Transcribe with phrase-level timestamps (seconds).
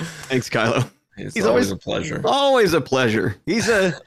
[0.00, 0.88] Thanks, Kylo.
[1.16, 2.20] It's He's always always- a pleasure.
[2.24, 3.36] Always a pleasure.
[3.46, 3.98] He's a,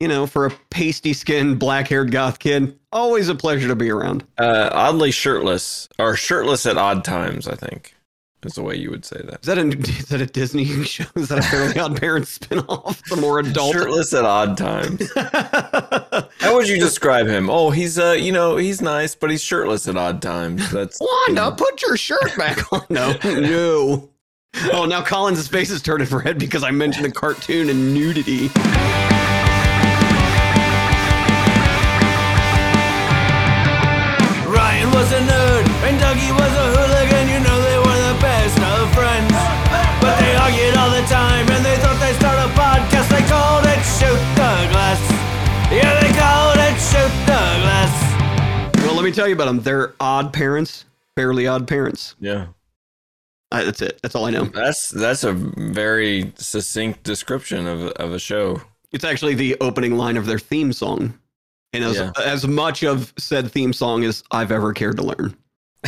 [0.00, 3.90] you know, for a pasty skinned, black haired goth kid, always a pleasure to be
[3.90, 4.24] around.
[4.38, 7.48] Uh, oddly shirtless, or shirtless at odd times.
[7.48, 7.94] I think
[8.44, 9.40] is the way you would say that.
[9.40, 9.66] Is that a,
[9.98, 11.04] is that a Disney show?
[11.16, 13.02] Is that a Fairly Odd Parents spinoff?
[13.08, 13.72] The more adult.
[13.72, 15.10] Shirtless at odd times.
[15.16, 17.50] How would you describe him?
[17.50, 20.70] Oh, he's uh, you know, he's nice, but he's shirtless at odd times.
[20.70, 22.82] That's Wanda, put your shirt back on.
[22.90, 24.10] No, no.
[24.72, 28.50] Oh, now Collins' face is turning red because I mentioned a cartoon and nudity.
[34.46, 37.24] Ryan was a nerd and Dougie was a hooligan.
[37.28, 39.32] You know they were the best of friends.
[40.00, 43.08] But they argued all the time and they thought they'd start a podcast.
[43.10, 45.00] They called it Shoot the Glass.
[45.70, 47.94] Yeah, they called it Shoot the Glass.
[48.84, 49.60] Well, let me tell you about them.
[49.60, 50.84] They're odd parents,
[51.16, 52.14] fairly odd parents.
[52.20, 52.46] yeah.
[53.52, 54.00] Uh, that's it.
[54.02, 54.44] That's all I know.
[54.44, 58.60] That's that's a very succinct description of of a show.
[58.92, 61.18] It's actually the opening line of their theme song.
[61.72, 62.12] And as, Yeah.
[62.24, 65.36] as much of said theme song as I've ever cared to learn.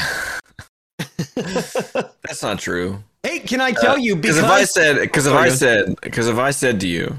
[1.35, 3.03] That's not true.
[3.23, 4.17] hey, can I tell you?
[4.17, 7.17] Because Because if I said, because if I said, because if I said to you,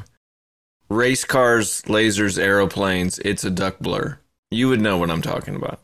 [0.90, 4.20] race cars, lasers, aeroplanes, it's a duck blur,
[4.52, 5.80] you would know what I'm talking about.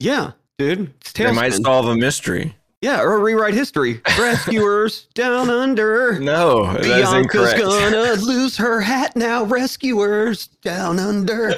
[0.00, 0.92] yeah, dude.
[1.00, 1.34] It's terrible.
[1.36, 2.54] They might solve a mystery.
[2.80, 4.00] Yeah, or rewrite history.
[4.18, 6.18] Rescuers down under.
[6.20, 7.58] No, Bianca's incorrect.
[7.60, 9.44] gonna lose her hat now.
[9.44, 11.54] Rescuers down under.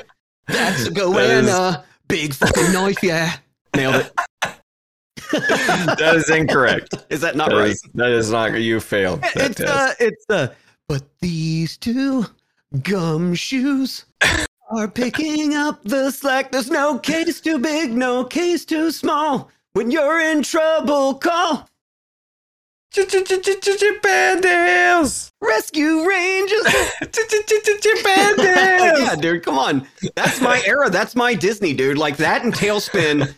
[0.47, 1.85] That's a That is- goanna.
[2.09, 3.37] Big fucking knife, yeah.
[3.77, 4.13] Nailed it.
[5.31, 6.93] that is incorrect.
[7.09, 7.71] Is that not That right?
[7.71, 8.55] is, that is not.
[8.61, 9.21] You failed.
[9.37, 10.49] It's uh, it's uh,
[10.89, 12.25] but these two
[12.79, 14.05] gumshoes
[14.73, 16.51] are picking up the slack.
[16.51, 19.51] There's no case too big, no case too small.
[19.73, 21.69] When you're in trouble, call
[24.03, 25.31] Bandils.
[25.41, 26.65] Rescue Rangers.
[28.03, 28.99] Bandils.
[28.99, 29.87] yeah, dude, come on.
[30.17, 30.91] That's my era.
[30.91, 31.99] That's my Disney, dude.
[31.99, 33.35] Like that and Tailspin.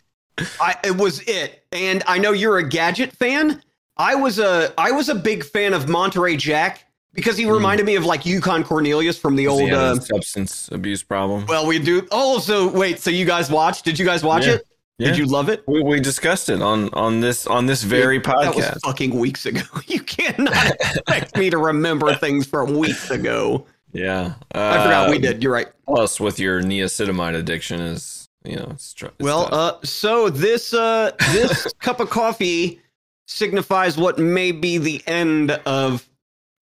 [0.60, 1.64] I it was it.
[1.72, 3.62] And I know you're a gadget fan.
[3.96, 7.96] I was a I was a big fan of Monterey Jack because he reminded me
[7.96, 9.70] of like Yukon Cornelius from the old.
[9.70, 11.44] Uh, substance abuse problem.
[11.46, 12.06] well, we do.
[12.10, 13.00] Oh, so wait.
[13.00, 13.84] So you guys watched?
[13.84, 14.54] Did you guys watch Yeah.
[14.54, 14.66] it?
[14.98, 15.08] Yeah.
[15.08, 15.64] Did you love it?
[15.66, 18.80] We, we discussed it on on this on this very That was podcast.
[18.84, 19.62] fucking weeks ago.
[19.86, 23.66] You cannot expect me to remember things from weeks ago.
[23.92, 25.42] Yeah, I forgot we Uh, did.
[25.42, 25.68] You're right.
[25.86, 29.52] Plus, with your niacinamide addiction, is you know, it's, it's Well, tough.
[29.82, 32.80] uh, so this uh, this cup of coffee
[33.26, 36.08] signifies what may be the end of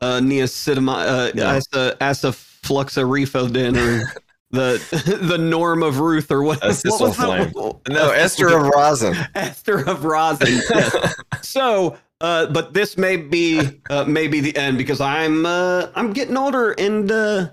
[0.00, 1.56] uh, niacinamide, uh, Yeah.
[1.56, 4.12] asa, asafluxarifodin, or
[4.50, 6.60] the the norm of Ruth, or what?
[6.60, 7.88] That's what was Thistle that?
[7.92, 9.16] no, Esther of rosin.
[9.34, 10.48] Esther of rosin.
[10.70, 11.14] yes.
[11.42, 16.12] So, uh, but this may be uh, may be the end because I'm uh, I'm
[16.12, 17.50] getting older and uh,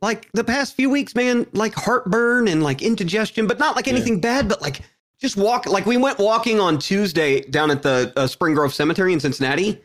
[0.00, 3.92] like the past few weeks, man, like heartburn and like indigestion, but not like Yeah.
[3.94, 4.80] anything bad, but like
[5.20, 5.66] just walk.
[5.66, 9.80] Like we went walking on Tuesday down at the uh, Spring Grove Cemetery in Cincinnati,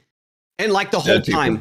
[0.57, 1.59] and like the whole Dead people.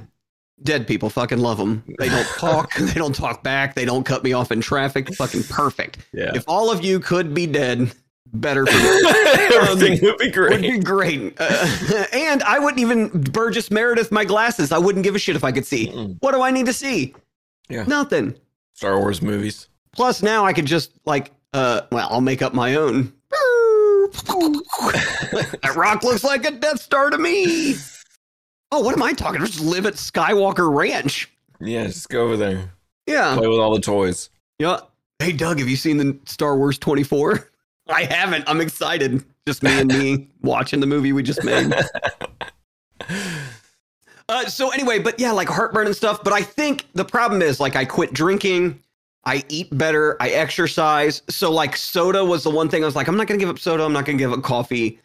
[0.62, 1.84] Dead people fucking love them.
[1.98, 2.74] They don't talk.
[2.74, 3.74] they don't talk back.
[3.74, 5.14] They don't cut me off in traffic.
[5.14, 5.98] Fucking perfect.
[6.12, 7.92] yeah, If all of you could be dead,
[8.32, 9.02] better for me
[9.54, 10.50] everything would be great.
[10.52, 11.34] would be great.
[11.38, 14.72] Uh, and I wouldn't even Burgess Meredith my glasses.
[14.72, 15.88] I wouldn't give a shit if I could see.
[15.88, 16.16] Mm-mm.
[16.20, 17.14] What do I need to see?
[17.68, 17.84] Yeah.
[17.84, 18.34] Nothing.
[18.72, 19.68] Star Wars movies.
[19.92, 23.12] Plus now I could just like uh well, I'll make up my own.
[24.82, 27.74] that rock looks like a Death Star to me.
[28.76, 29.40] Oh, what am I talking?
[29.40, 31.30] Just live at Skywalker Ranch.
[31.60, 32.72] Yeah, just go over there,
[33.06, 33.34] Yeah.
[33.34, 34.28] play with all the toys.
[34.58, 34.80] Yeah.
[35.18, 37.48] Hey Doug, have you seen the Star Wars 24?
[37.88, 38.44] I haven't.
[38.46, 39.24] I'm excited.
[39.48, 41.72] Just me and me watching the movie we just made.
[44.28, 46.24] Uh, so anyway, but yeah, like heartburn and stuff.
[46.24, 48.82] But I think the problem is like I quit drinking,
[49.24, 51.22] I eat better, I exercise.
[51.30, 53.60] So like soda was the one thing I was like, I'm not gonna give up
[53.60, 54.98] soda, I'm not gonna give up coffee.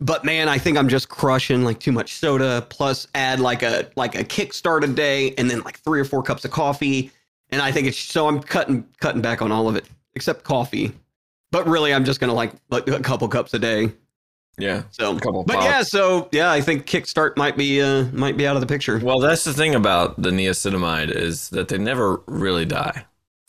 [0.00, 2.66] But man, I think I'm just crushing like too much soda.
[2.68, 6.22] Plus, add like a like a kickstart a day, and then like three or four
[6.22, 7.10] cups of coffee.
[7.50, 10.92] And I think it's so I'm cutting cutting back on all of it except coffee.
[11.52, 13.92] But really, I'm just gonna like like, a couple cups a day.
[14.58, 14.84] Yeah.
[14.90, 15.64] So, but pops.
[15.64, 18.98] yeah, so yeah, I think kickstart might be uh might be out of the picture.
[18.98, 23.04] Well, that's the thing about the niacinamide is that they never really die.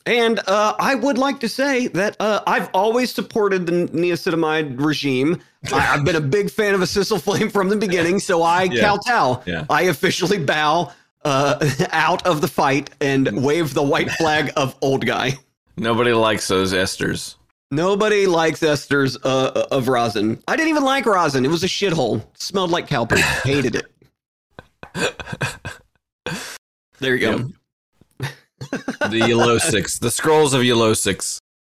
[0.07, 5.41] And uh, I would like to say that uh, I've always supported the niacinamide regime.
[5.73, 8.81] I, I've been a big fan of acesulfame from the beginning, so I Yeah.
[8.81, 9.41] kowtow.
[9.47, 9.65] Yeah.
[9.69, 10.91] I officially bow
[11.23, 15.33] uh, out of the fight and wave the white flag of old guy.
[15.75, 17.35] Nobody likes those esters.
[17.71, 20.39] Nobody likes esters uh, of rosin.
[20.47, 21.43] I didn't even like rosin.
[21.45, 22.23] It was a shithole.
[22.37, 23.17] Smelled like cow poop.
[23.19, 23.85] Hated it.
[26.99, 27.37] There you go.
[27.37, 27.47] Yep.
[28.71, 30.93] The Yellow the scrolls of Yellow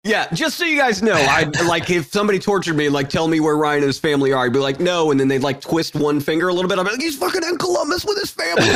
[0.05, 3.41] Yeah, just so you guys know, I like if somebody tortured me, like tell me
[3.41, 5.95] where Ryan and his family are, I'd be like, no, and then they'd like twist
[5.95, 6.79] one finger a little bit.
[6.79, 8.69] I'd be like, he's fucking in Columbus with his family.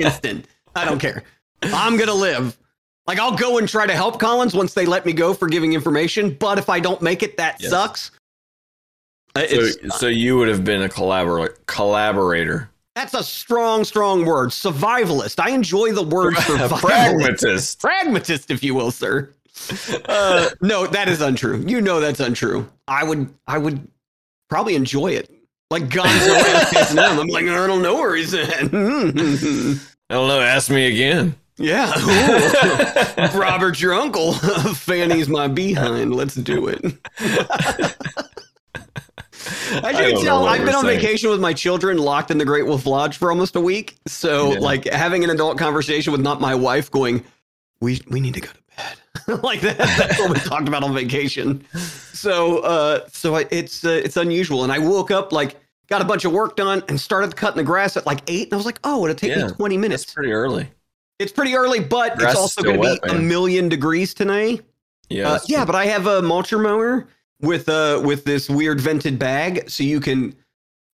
[0.04, 0.46] Instant.
[0.74, 1.24] I don't care.
[1.62, 2.56] I'm gonna live.
[3.06, 5.72] Like I'll go and try to help Collins once they let me go for giving
[5.72, 6.34] information.
[6.38, 7.70] But if I don't make it, that Yes.
[7.70, 8.10] sucks.
[9.36, 14.50] So, so you would have been a collabor- collaborator, that's a strong, strong word.
[14.50, 15.40] Survivalist.
[15.42, 16.80] I enjoy the word survivalist.
[16.80, 17.80] pragmatist.
[17.80, 19.30] pragmatist, if you will, sir.
[20.06, 21.62] Uh, no, that is untrue.
[21.66, 22.66] You know that's untrue.
[22.88, 23.86] I would, I would
[24.48, 25.30] probably enjoy it.
[25.70, 27.18] Like Gonzo asking him.
[27.20, 28.48] I'm like, I don't know where he's at.
[28.62, 30.40] I don't know.
[30.40, 31.34] Ask me again.
[31.58, 31.92] yeah.
[31.98, 33.38] Ooh.
[33.38, 34.32] Robert, your uncle.
[34.32, 36.14] Fanny's my behind.
[36.14, 36.96] Let's do it.
[39.46, 41.00] As I you can tell, I've been on saying.
[41.00, 43.96] vacation with my children locked in the Great Wolf Lodge for almost a week.
[44.06, 44.58] So, Yeah.
[44.60, 47.24] like, having an adult conversation with not my wife going,
[47.80, 49.42] we, we need to go to bed.
[49.42, 51.64] like, that, that's what we talked about on vacation.
[52.12, 54.62] So, uh, so I, it's, uh, it's unusual.
[54.64, 55.56] And I woke up, like,
[55.88, 58.44] got a bunch of work done and started cutting the grass at like eight.
[58.48, 60.04] And I was like, oh, it'll take Yeah, me 20 minutes.
[60.04, 60.70] It's pretty early.
[61.18, 64.62] It's pretty early, but Grass it's also going to be a million degrees tonight.
[65.10, 65.32] Yeah.
[65.32, 67.08] Uh, yeah, but I have a mulcher mower
[67.40, 70.34] with uh with this weird vented bag, so you can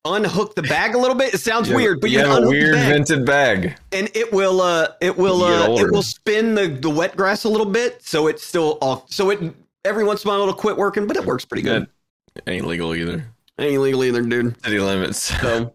[0.05, 1.35] unhook the bag a little bit.
[1.35, 3.77] It sounds have- weird, but you you, have a weird bag, vented bag.
[3.93, 7.49] and it will uh it will uh it will spin the the wet grass a
[7.49, 9.13] little bit, so it's still off.
[9.13, 9.55] So it
[9.85, 11.89] every once in a while it'll quit working, but it works pretty good.
[12.35, 13.25] That ain't legal either.
[13.59, 14.63] Ain't legal either, dude.
[14.63, 15.19] City limits.
[15.41, 15.73] So,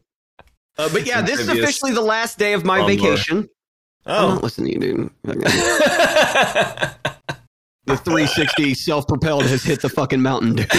[0.77, 3.49] uh, but yeah, this is officially the last day of my vacation.
[4.05, 4.33] I'm oh.
[4.35, 5.45] not listening to you, dude.
[7.85, 10.71] The 360 self-propelled has hit the fucking mountain, dude.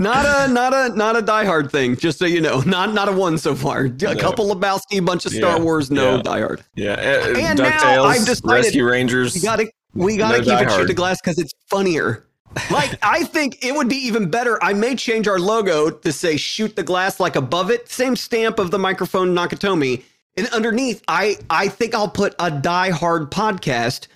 [0.00, 2.60] not a not a not a diehard thing, just so you know.
[2.60, 3.82] Not not a one so far.
[3.82, 4.16] A No.
[4.16, 6.22] couple Lebowski, a bunch of Star Yeah, Wars, no yeah.
[6.22, 6.60] diehard.
[6.74, 6.92] yeah.
[6.92, 9.34] uh, And now I've decided- Rescue Rangers.
[9.34, 12.24] We gotta we gotta No keep it shoot to glass because it's funnier.
[12.70, 14.62] Like I think it would be even better.
[14.62, 18.58] I may change our logo to say "shoot the glass" like above it, same stamp
[18.58, 20.02] of the microphone Nakatomi,
[20.36, 24.08] and underneath, I I think I'll put a Die Hard podcast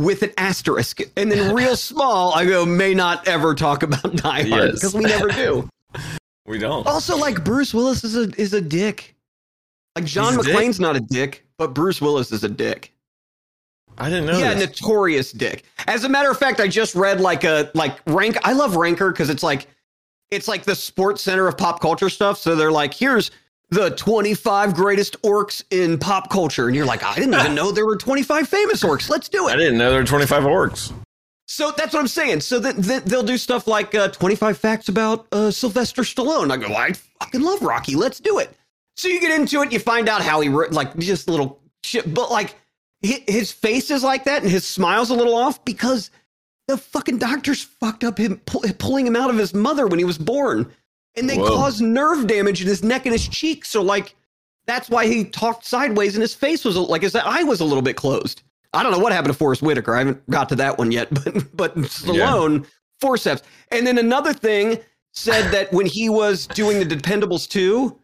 [0.00, 4.48] with an asterisk, and then real small, I go may not ever talk about Die
[4.48, 4.74] Hard Yes.
[4.74, 5.68] because we never do.
[6.46, 6.86] we don't.
[6.86, 9.14] Also, like Bruce Willis is a is a dick.
[9.96, 10.54] Like John He's dick?
[10.54, 12.92] McClane's not a dick, but Bruce Willis is a dick.
[13.98, 14.38] I didn't know.
[14.38, 15.64] Yeah, notorious dick.
[15.86, 18.38] As a matter of fact, I just read like a like rank.
[18.44, 19.66] I love Ranker because it's like
[20.30, 22.38] it's like the sports center of pop culture stuff.
[22.38, 23.30] So they're like, here's
[23.70, 27.86] the 25 greatest orcs in pop culture, and you're like, I didn't even know there
[27.86, 29.08] were 25 famous orcs.
[29.08, 29.52] Let's do it.
[29.52, 30.92] I didn't know there were 25 orcs.
[31.46, 32.40] So that's what I'm saying.
[32.42, 36.50] So that that they'll do stuff like uh, 25 facts about uh, Sylvester Stallone.
[36.52, 37.96] I go, I fucking love Rocky.
[37.96, 38.56] Let's do it.
[38.96, 42.12] So you get into it, you find out how he wrote, like just little shit,
[42.12, 42.54] but like
[43.02, 46.10] his face is like that and his smile's a little off because
[46.68, 50.04] the fucking doctors fucked up him pu- pulling him out of his mother when he
[50.04, 50.70] was born,
[51.16, 51.48] and they Whoa.
[51.48, 53.64] caused nerve damage in his neck and his cheek.
[53.64, 54.14] So like
[54.66, 57.82] that's why he talked sideways and his face was like his eye was a little
[57.82, 58.42] bit closed.
[58.72, 59.94] I don't know what happened to Forest Whitaker.
[59.94, 62.66] I haven't got to that one yet, but but Stallone
[63.00, 63.42] forceps.
[63.70, 64.78] And then another thing
[65.12, 67.98] said that when he was doing the Dependables 2,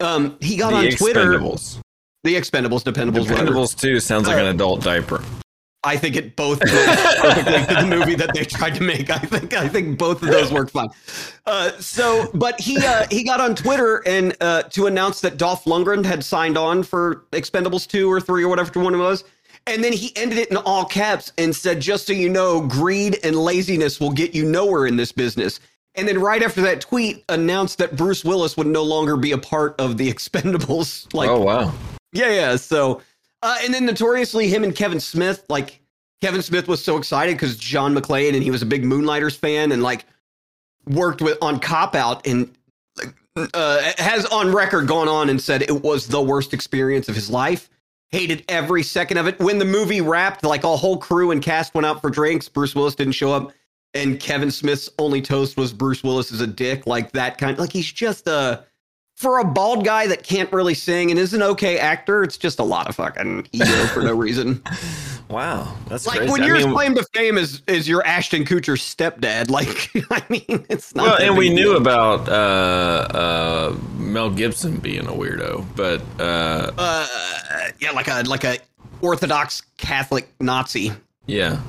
[0.00, 1.32] um, he got the on Twitter.
[1.32, 1.78] Expendables.
[2.24, 3.52] The Expendables, Dependables, whatever.
[3.52, 5.22] Expendables 2 sounds like an adult diaper.
[5.84, 9.10] I think it both perfectly to the movie that they tried to make.
[9.10, 10.88] I think I think both of those work fine.
[11.44, 15.64] Uh, so, but he uh, he got on Twitter and uh, to announce that Dolph
[15.64, 19.24] Lundgren had signed on for Expendables two or three or whatever one it was,
[19.66, 23.18] and then he ended it in all caps and said, "Just so you know, greed
[23.24, 25.58] and laziness will get you nowhere in this business."
[25.94, 29.38] And then right after that tweet, announced that Bruce Willis would no longer be a
[29.38, 31.12] part of the Expendables.
[31.12, 31.74] Like, oh, wow.
[32.12, 32.56] yeah, yeah.
[32.56, 33.02] So,
[33.42, 35.80] uh, and then notoriously, him and Kevin Smith, like
[36.22, 39.72] Kevin Smith was so excited because John McClane and he was a big Moonlighters fan
[39.72, 40.06] and like
[40.86, 42.54] worked with on Cop Out and
[43.36, 47.28] uh, has on record gone on and said it was the worst experience of his
[47.28, 47.68] life.
[48.10, 49.38] Hated every second of it.
[49.40, 52.48] When the movie wrapped, like a whole crew and cast went out for drinks.
[52.48, 53.52] Bruce Willis didn't show up,
[53.94, 56.86] and Kevin Smith's only toast was Bruce Willis is a dick.
[56.86, 57.58] Like that kind.
[57.58, 58.64] Like he's just a
[59.22, 62.22] for a bald guy that can't really sing and is an okay actor.
[62.22, 64.62] It's just a lot of fucking ego for no reason.
[65.30, 65.74] Wow.
[65.88, 66.32] That's Like crazy.
[66.32, 69.48] when I your mean, claim to fame is is your Ashton Kutcher stepdad.
[69.48, 71.04] Like I mean, it's not.
[71.04, 71.76] well, and we knew deal.
[71.78, 78.44] about uh, uh, Mel Gibson being a weirdo, but uh, uh, yeah, like a like
[78.44, 78.58] a
[79.00, 80.92] Orthodox Catholic Nazi.
[81.26, 81.60] yeah,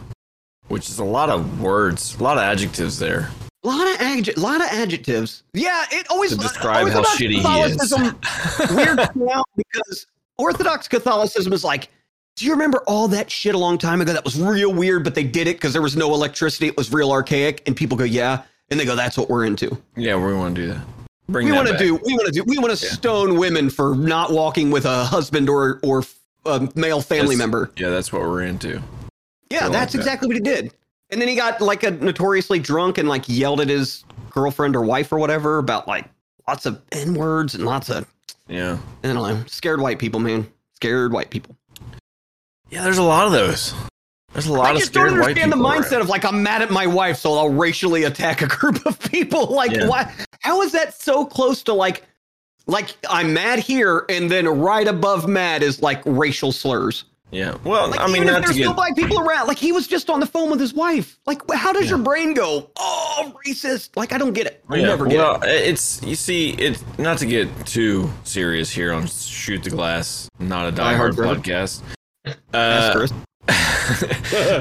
[0.68, 3.30] which is a lot of words, a lot of adjectives there.
[3.64, 5.44] A lot of adj- lot of adjectives.
[5.54, 7.78] Yeah, it always To describe always how about shitty he is.
[7.80, 10.06] Catholicism weirds me out because
[10.38, 11.90] Orthodox Catholicism is like,
[12.36, 14.12] do you remember all that shit a long time ago?
[14.12, 16.68] That was real weird, but they did it because there was no electricity.
[16.68, 19.78] It was real archaic, and people go, yeah, and they go, that's what we're into.
[19.96, 20.82] Yeah, we want to do that.
[21.30, 22.92] Bring we want to do we want to do we want to Yeah.
[22.92, 26.04] stone women for not walking with a husband or or
[26.46, 28.82] a male family That's- member Yeah, that's what we're into.
[29.50, 30.00] yeah I like that's that.
[30.00, 30.74] exactly what he did
[31.14, 34.82] and then he got like a notoriously drunk and like yelled at his girlfriend or
[34.84, 36.06] wife or whatever about like
[36.48, 38.06] lots of n words and lots of
[38.48, 38.78] Yeah.
[39.04, 41.56] i don't know scared white people man scared white people
[42.70, 43.74] Yeah, there's a lot of those.
[44.34, 46.02] There's a lot i of just don't scared white understand the mindset around.
[46.02, 49.46] of like i'm mad at my wife so i'll racially attack a group of people
[49.54, 49.88] like Yeah.
[49.88, 52.04] why how is that so close to like
[52.66, 57.58] like i'm mad here and then right above mad is like racial slurs Yeah.
[57.64, 58.66] Well, like I mean, even if not to there's get.
[58.66, 61.42] no black people around like he was just on the phone with his wife like
[61.52, 61.90] how does Yeah.
[61.92, 65.42] your brain go oh racist like i don't get it i Yeah, never get well,
[65.44, 70.30] it it's you see, it's not to get too serious here on Shoot the Glass,
[70.40, 71.40] not a Die Die Hard, Hard brother.
[71.40, 71.82] podcast.
[72.54, 73.06] Uh,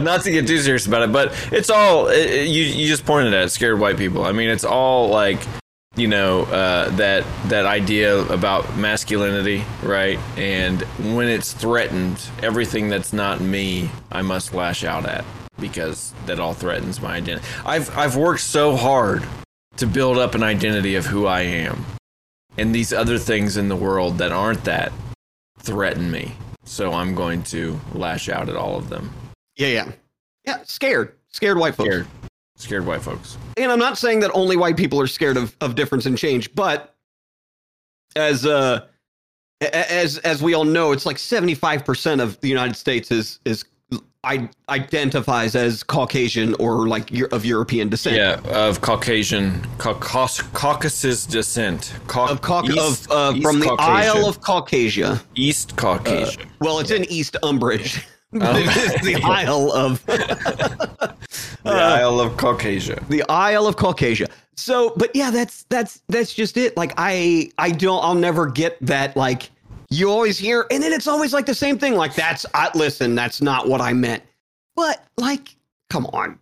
[0.00, 2.64] not to get too serious about it, but it's all it, it- you.
[2.64, 4.24] You just pointed at scared white people.
[4.24, 5.38] I mean, it's all like
[5.96, 10.18] you know uh, that that idea about masculinity, right?
[10.36, 10.82] And
[11.14, 15.24] when it's threatened, everything that's not me, I must lash out at
[15.60, 17.46] because that all threatens my identity.
[17.64, 19.22] I've I've worked so hard
[19.76, 21.84] to build up an identity of who I am,
[22.56, 24.92] and these other things in the world that aren't that
[25.58, 26.34] threaten me.
[26.64, 29.12] So I'm going to lash out at all of them.
[29.56, 29.92] yeah yeah
[30.46, 32.06] yeah scared scared white folks Scared,
[32.56, 33.36] scared white folks.
[33.56, 36.54] and I'm not saying that only white people are scared of, of difference and change,
[36.54, 36.94] but
[38.16, 38.86] as uh
[39.72, 43.64] as as we all know, it's like 75% of the United States is is
[44.24, 48.14] I, identifies as Caucasian or like of European descent.
[48.16, 51.92] Yeah, of Caucasian, Caucas, Caucasus descent.
[52.06, 54.14] Cau- Of, Cauc- East- of uh, from the Caucasia.
[54.14, 55.20] Isle of Caucasia.
[55.34, 56.46] East Caucasia.
[56.60, 58.04] Well, it's in East Umbridge.
[58.32, 61.16] It's the Isle of the
[61.64, 63.02] uh, Isle of Caucasia.
[63.08, 64.28] the Isle of Caucasia.
[64.56, 66.76] So, but yeah, that's that's that's just it.
[66.76, 69.50] Like I I don't I'll never get that like
[69.90, 73.14] you always hear and then it's always like the same thing like that's I listen,
[73.14, 74.22] that's not what I meant.
[74.76, 75.56] But like
[75.90, 76.38] come on.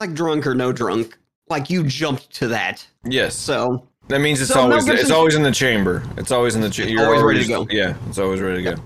[0.00, 1.16] Like drunk or no drunk.
[1.48, 2.86] Like you jumped to that.
[3.04, 6.02] Yes, So, that means it's So always it's always in the chamber.
[6.16, 7.04] It's always in the chamber.
[7.04, 7.66] Always ready to go.
[7.70, 8.82] Yeah, it's always ready to go.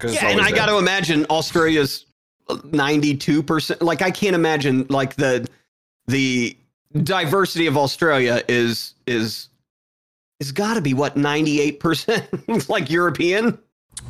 [0.00, 2.06] 'Cause it's yeah, and I got to imagine Australia's
[2.48, 5.46] 92% like I can't imagine like the
[6.06, 6.56] the
[7.02, 9.48] diversity of Australia is is
[10.40, 13.58] is got to be what 98% like European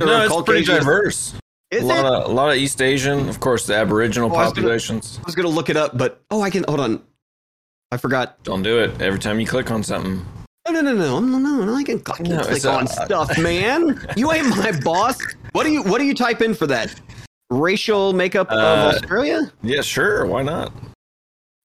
[0.01, 1.35] or No, it's pretty diverse.
[1.71, 2.05] Is a lot it?
[2.07, 5.19] of a lot of East Asian, of course, the Aboriginal Oh, I was gonna- populations.
[5.19, 7.03] I was going to look it up but oh I can hold on.
[7.93, 8.43] I forgot.
[8.45, 9.03] Don't do it.
[9.03, 10.25] Every time you click on something,
[10.69, 11.75] No, no, no, no, no, no, no.
[11.75, 14.01] I can, I can No, click it's a- on stuff, man.
[14.17, 15.19] You ain't my boss.
[15.53, 16.95] What do you What do you type in for that?
[17.51, 19.53] Racial makeup Uh, of Australia?
[19.63, 20.73] yeah, sure, why not?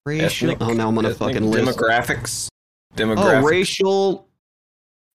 [0.05, 0.51] Racial.
[0.51, 1.77] Ethnic- oh, now I'm gonna ethnic fucking list.
[1.77, 2.47] demographics.
[2.93, 3.43] Oh, Demographics.
[3.43, 4.27] racial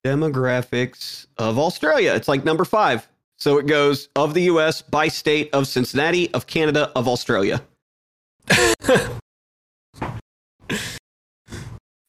[0.07, 2.13] demographics of Australia.
[2.15, 3.09] It's like number five.
[3.39, 4.83] So it goes of the U.S.
[4.83, 7.63] by state of Cincinnati, of Canada, of Australia.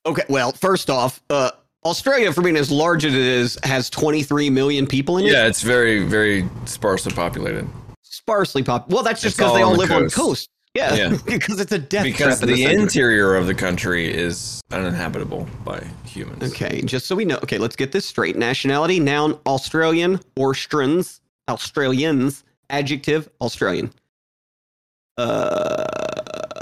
[0.05, 1.51] okay, well, first off, uh,
[1.83, 5.31] Australia, for being as large as it is, has 23 million people in it.
[5.31, 7.67] yeah, it's very, very sparsely populated.
[8.03, 8.89] Sparsely pop.
[8.89, 10.15] Well, that's just because they all on the live on coast.
[10.15, 10.49] coast.
[10.73, 11.17] Yeah, Yeah.
[11.25, 15.47] because it's a death because trap in the the interior of the country is uninhabitable
[15.65, 16.43] by humans.
[16.43, 17.35] Okay, just so we know.
[17.37, 18.37] Okay, let's get this straight.
[18.37, 21.19] Nationality, noun, Australian, Austrans,
[21.49, 23.91] Australians, adjective, Australian.
[25.17, 25.83] Uh,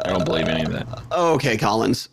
[0.05, 0.87] I don't believe any of that.
[1.11, 2.09] okay, Collins.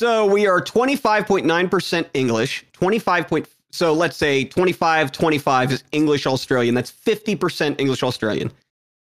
[0.00, 6.74] So we are 25.9% English, 25 point, so let's say 25, 25 is English Australian.
[6.74, 8.50] That's 50% English Australian.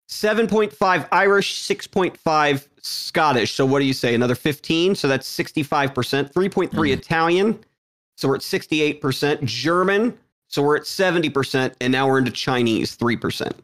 [0.09, 3.53] 7.5 Irish, 6.5 Scottish.
[3.53, 4.13] So what do you say?
[4.17, 4.97] Another 15.
[4.97, 6.33] So that's 65%.
[6.33, 6.99] 3.3 Mhm.
[6.99, 7.65] Italian.
[8.17, 9.45] So we're at 68%.
[9.45, 10.19] German.
[10.49, 11.75] So we're at 70%.
[11.81, 13.55] And now we're into Chinese, 3%.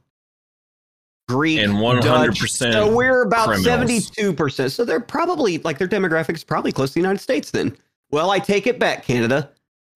[1.29, 4.71] Greek And 100% So we're about 72%.
[4.71, 7.77] So they're probably like their demographics is probably close to the United States then.
[8.11, 9.51] Well, I take it back, Canada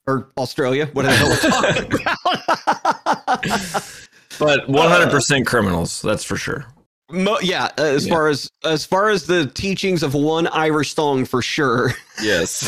[0.06, 2.00] or Australia, whatever the hell we're talking
[3.22, 3.98] about.
[4.38, 6.66] But 100% criminals, that's for sure.
[7.10, 8.12] Mo- yeah, uh, as Yeah.
[8.14, 11.92] far as as far as the teachings of one Irish song for sure.
[12.22, 12.62] Yes.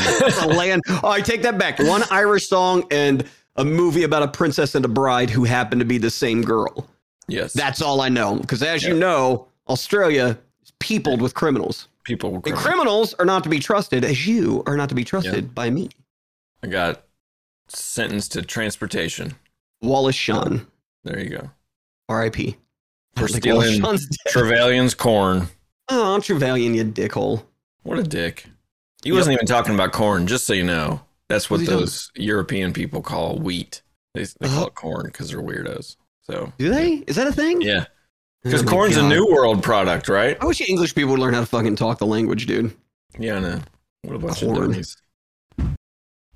[0.46, 0.82] land.
[1.02, 1.78] Oh, I take that back.
[1.78, 3.24] One Irish song and
[3.56, 6.86] a movie about a princess and a bride who happen to be the same girl.
[7.28, 7.52] Yes.
[7.52, 8.36] That's all I know.
[8.36, 11.88] Because as you know, Australia is peopled with criminals.
[12.04, 12.64] people were And criminals.
[12.64, 15.88] criminals are not to be trusted, as you are not to be trusted by me.
[16.62, 17.04] I got
[17.68, 19.34] sentenced to transportation.
[19.82, 20.66] Wallace Shawn,
[21.04, 21.50] There you go.
[22.08, 22.56] R.I.P.
[23.16, 23.82] For stealing.
[24.28, 25.48] Trevelyan's corn.
[25.88, 27.42] Oh, Trevelyan, you dickhole.
[27.82, 28.46] What a dick.
[29.02, 31.02] He wasn't even talking about corn, just so you know.
[31.28, 33.82] That's what those European people call wheat.
[34.14, 35.96] They, they call it corn because they're weirdos.
[36.24, 37.02] So, Do they?
[37.06, 37.60] Is that a thing?
[37.60, 37.84] yeah.
[38.42, 40.36] Because Oh my corn's a new world product, right?
[40.40, 42.74] I wish you English people would learn how to fucking talk the language, dude.
[43.18, 43.60] Yeah, I know.
[44.02, 44.56] What a bunch Corn.
[44.56, 44.96] of dummies.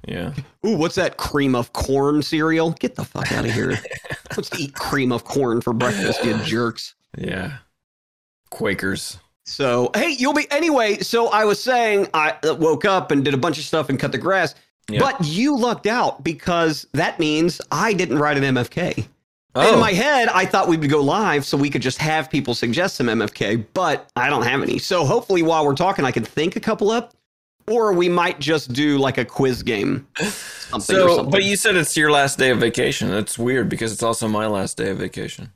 [0.07, 0.33] Yeah.
[0.67, 2.71] Ooh, what's that cream of corn cereal?
[2.73, 3.79] Get the fuck out of here.
[4.37, 6.95] Let's eat cream of corn for breakfast, you jerks.
[7.19, 7.59] Yeah.
[8.51, 9.19] Quakers.
[9.45, 10.99] So, hey, you'll be anyway.
[10.99, 13.99] So, I was saying I uh, woke up and did a bunch of stuff and
[13.99, 14.55] cut the grass,
[14.89, 15.01] Yeah.
[15.01, 19.07] but you lucked out because that means I didn't write an MFK.
[19.61, 22.31] Oh, In my head, I thought we would go live so we could just have
[22.31, 24.79] people suggest some MFK, but I don't have any.
[24.79, 27.15] So, hopefully, while we're talking, I can think a couple up,
[27.67, 30.07] or we might just do like a quiz game.
[30.19, 31.31] Something or so, something.
[31.31, 33.09] but you said it's your last day of vacation.
[33.09, 35.53] That's weird because it's also my last day of vacation.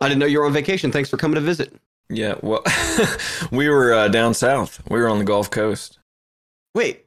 [0.00, 0.90] I didn't know you were on vacation.
[0.90, 1.72] Thanks for coming to visit.
[2.10, 2.62] Yeah, well,
[3.50, 4.82] we were uh, down south.
[4.90, 5.98] We were on the Gulf Coast.
[6.74, 7.06] Wait,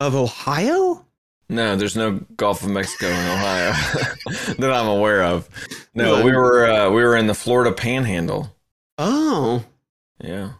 [0.00, 1.06] of Ohio?
[1.48, 3.72] No, there's no Gulf of Mexico in Ohio
[4.58, 5.48] that I'm aware of.
[5.94, 8.54] No, we were uh, we were in the Florida Panhandle.
[8.98, 9.64] Oh,
[10.22, 10.52] Yeah,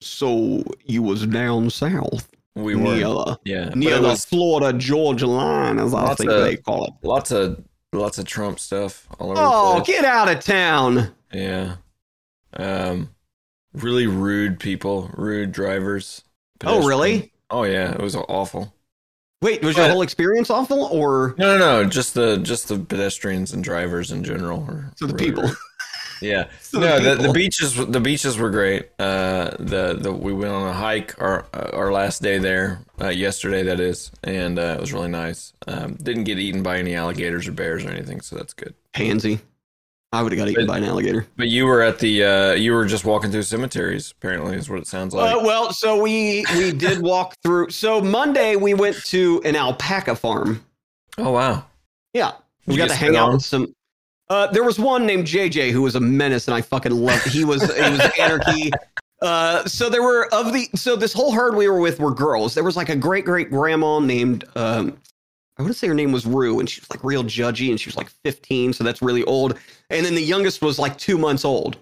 [0.00, 3.36] so you was down south we near, were.
[3.44, 6.92] Yeah, near the was Florida Georgia line, as I think of- they call it.
[7.02, 9.40] lots of lots of Trump stuff all over.
[9.42, 9.96] Oh, the place.
[9.96, 11.14] get out of town!
[11.32, 11.76] yeah.
[12.52, 13.10] Um,
[13.72, 16.22] really rude people, rude drivers.
[16.64, 17.32] Oh, really?
[17.48, 18.74] Oh yeah, it was awful.
[19.42, 23.52] Wait, was your whole experience awful, or No, no, no, just the just the pedestrians
[23.52, 24.64] and drivers in general.
[24.68, 25.50] Are so the really people?
[26.20, 26.48] Yeah.
[26.60, 27.32] So no, the, the people.
[27.32, 28.90] beaches the beaches were great.
[28.98, 33.08] Uh, the the we went on a hike our uh, our last day there uh,
[33.08, 35.52] yesterday that is, and uh, it was really nice.
[35.66, 38.74] Um, didn't get eaten by any alligators or bears or anything, so that's good.
[38.92, 39.40] Pansy.
[40.12, 41.26] I would have got eaten But- by an alligator.
[41.36, 44.12] But you were at the uh, you were just walking through cemeteries.
[44.18, 45.36] Apparently, is what it sounds like.
[45.36, 47.70] Uh, well, so we we did walk through.
[47.70, 50.64] So Monday we went to an alpaca farm.
[51.18, 51.64] oh wow.
[52.12, 52.32] Yeah,
[52.66, 53.32] we got to hang out on?
[53.34, 53.72] with some.
[54.28, 57.28] Uh, there was one named JJ who was a menace, and I fucking loved.
[57.28, 58.70] He was he was anarchy.
[59.22, 62.54] Uh, so there were of the so this whole herd we were with were girls.
[62.54, 64.96] There was like a great great grandma named um,
[65.60, 67.78] I want to say her name was Rue, and she was like real judgy, and
[67.78, 69.58] she was like 15, so that's really old.
[69.90, 71.76] And then the youngest was like two months old.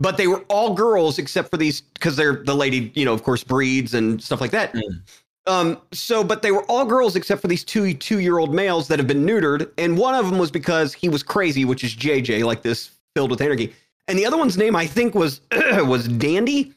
[0.00, 3.24] But they were all girls except for these because they're the lady, you know, of
[3.24, 4.72] course, breeds and stuff like that.
[4.72, 5.02] Mm.
[5.46, 8.88] Um, so, but they were all girls except for these two two year old males
[8.88, 11.94] that have been neutered, and one of them was because he was crazy, which is
[11.94, 13.74] JJ, like this filled with energy,
[14.06, 16.72] and the other one's name I think was was Dandy,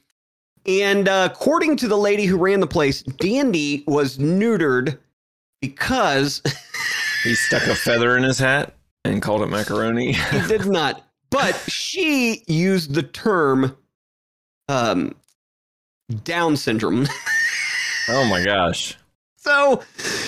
[0.65, 4.97] and uh, according to the lady who ran the place, Dandy was neutered
[5.61, 6.41] because
[7.23, 8.73] He stuck a feather in his hat
[9.05, 10.13] and called it macaroni.
[10.31, 13.77] he did not, but she used the term
[14.67, 15.15] um,
[16.23, 17.07] Down syndrome.
[18.09, 18.97] oh my gosh.
[19.35, 19.83] So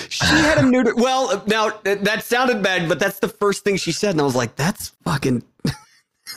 [0.08, 0.94] she had a neuter.
[0.96, 4.34] Well, now that sounded bad, but that's the first thing she said, and I was
[4.34, 5.44] like, "That's fucking.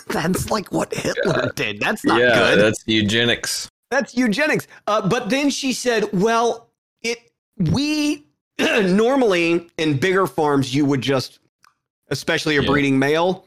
[0.10, 1.80] That's like what Hitler did.
[1.80, 2.60] That's not yeah, good.
[2.60, 3.68] that's eugenics.
[3.90, 6.70] That's eugenics." Uh, but then she said, "Well,
[7.02, 7.18] it
[7.58, 8.27] we
[8.84, 11.40] normally in bigger farms you would just,
[12.10, 12.68] especially a Yeah.
[12.70, 13.46] breeding male."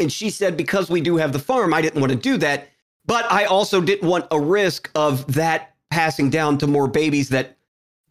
[0.00, 2.68] And she said, because we do have the farm, I didn't want to do that,
[3.04, 7.56] but I also didn't want a risk of that passing down to more babies that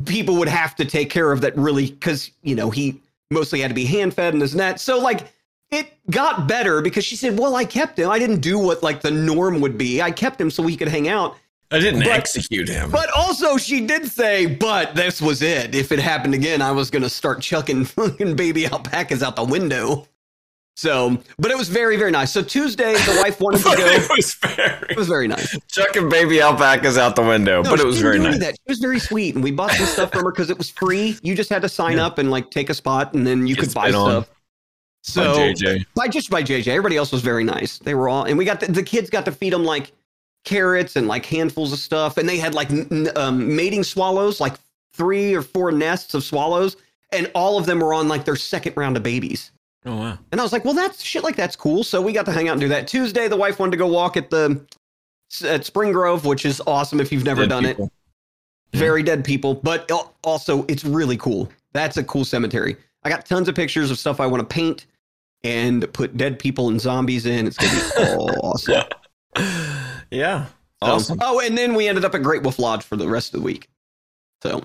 [0.05, 3.01] people would have to take care of that really because you know he
[3.31, 4.79] mostly had to be hand fed and this and that.
[4.79, 5.31] So like
[5.71, 8.09] it got better because she said well i kept him.
[8.09, 10.01] I didn't do what like the norm would be.
[10.01, 11.37] I kept him so he could hang out
[11.71, 12.89] I didn't But- execute him.
[12.91, 16.89] but also she did say but this was it if it happened again i was
[16.89, 20.07] going to start chucking fucking baby alpacas out the window
[20.77, 24.09] so but it was very very nice so tuesday the wife wanted to go it
[24.15, 27.85] was very it was very nice chucking baby alpacas out the window, No, but it
[27.85, 28.39] was very nice.
[28.39, 28.53] That.
[28.55, 31.17] She was very sweet, and we bought some stuff from her because it was free.
[31.21, 32.05] You just had to sign Yeah.
[32.05, 34.29] up and like take a spot, and then you Get could buy spit on stuff.
[35.03, 35.85] So By JJ.
[35.95, 37.77] by just by JJ, everybody else was very nice.
[37.79, 39.91] They were all, and we got the, the kids got to feed them like
[40.47, 44.53] carrots and like handfuls of stuff, and they had like n- um, mating swallows, like
[44.93, 46.77] three or four nests of swallows,
[47.11, 49.51] and all of them were on like their second round of babies.
[49.85, 50.17] Oh wow.
[50.31, 51.83] And I was like, well, that's shit like that's cool.
[51.83, 52.87] So we got to hang out and do that.
[52.87, 54.65] Tuesday, the wife wanted to go walk at the
[55.43, 57.91] at Spring Grove, which is awesome if you've never Dead done it people.
[58.71, 58.79] Yeah.
[58.79, 59.91] very dead people, but
[60.23, 61.49] also it's really cool.
[61.73, 62.77] That's a cool cemetery.
[63.03, 64.85] I got tons of pictures of stuff I want to paint
[65.43, 67.45] and put dead people and zombies in.
[67.47, 68.73] It's gonna be awesome.
[69.35, 69.83] Yeah.
[70.11, 70.45] So-
[70.81, 71.17] Awesome.
[71.21, 73.45] oh, and then we ended up at Great Wolf Lodge for the rest of the
[73.45, 73.67] week.
[74.43, 74.63] So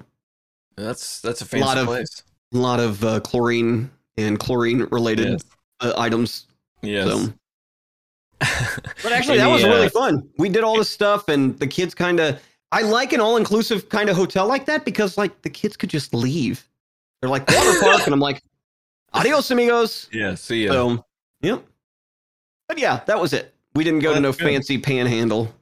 [0.76, 2.22] That's that's a lot of- place.
[2.55, 5.42] A lot of uh, chlorine and chlorine related Yes.
[5.81, 6.46] uh, items.
[6.83, 7.09] Yes.
[7.09, 7.33] So.
[9.02, 10.28] But actually, that was Any, uh, really fun.
[10.37, 12.40] We did all this stuff, and the kids kind of.
[12.72, 16.12] I like an all-inclusive kind of hotel like that because, like, the kids could just
[16.14, 16.66] leave.
[17.20, 18.42] They're like water park, and I'm like,
[19.14, 20.09] adios, amigos.
[20.12, 20.35] Yeah.
[20.35, 20.72] See ya.
[20.72, 21.05] So,
[21.40, 21.64] yep.
[22.68, 23.55] But yeah, that was it.
[23.74, 24.40] We didn't go Well, to no good.
[24.40, 25.54] fancy panhandle.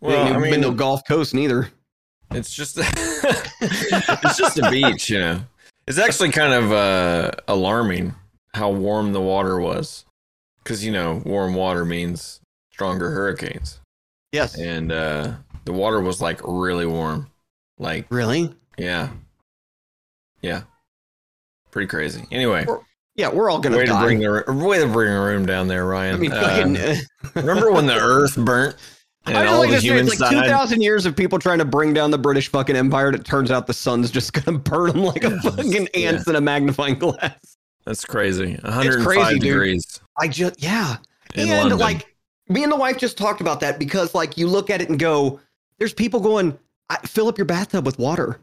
[0.00, 1.68] We well, didn't I even been mean, no Gulf Coast neither.
[2.32, 2.76] it's just
[3.60, 5.40] it's just a beach, you know.
[5.86, 8.14] It's actually kind of uh, alarming
[8.54, 10.04] how warm the water was,
[10.62, 12.40] because you know warm water means
[12.72, 13.80] stronger hurricanes,
[14.32, 14.56] Yes.
[14.58, 15.34] and uh,
[15.64, 17.30] the water was like really warm,
[17.78, 18.52] like Really?
[18.78, 19.10] yeah,
[20.42, 20.62] yeah,
[21.70, 22.24] pretty crazy.
[22.32, 22.66] Anyway,
[23.16, 24.02] Yeah, we're all gonna way to die.
[24.04, 26.16] bring the way to bring a room down there, Ryan.
[26.16, 26.96] I mean, Uh, fucking, uh,
[27.36, 28.74] remember when the Earth burnt
[29.26, 31.38] and I all like the to say humans it's like two thousand years of people
[31.38, 34.32] trying to bring down the British fucking empire, and it turns out the sun's just
[34.32, 35.40] gonna burn them like a Yeah.
[35.50, 37.56] fucking ants in a magnifying glass.
[37.86, 38.56] That's crazy.
[38.62, 39.42] 105 crazy, dude.
[39.42, 40.96] degrees I just yeah,
[41.34, 41.78] in and London.
[41.78, 42.14] like
[42.48, 44.98] me and the wife just talked about that because like you look at it and
[44.98, 45.38] go,
[45.78, 46.58] there's people going,
[46.90, 48.40] I, fill up your bathtub with water,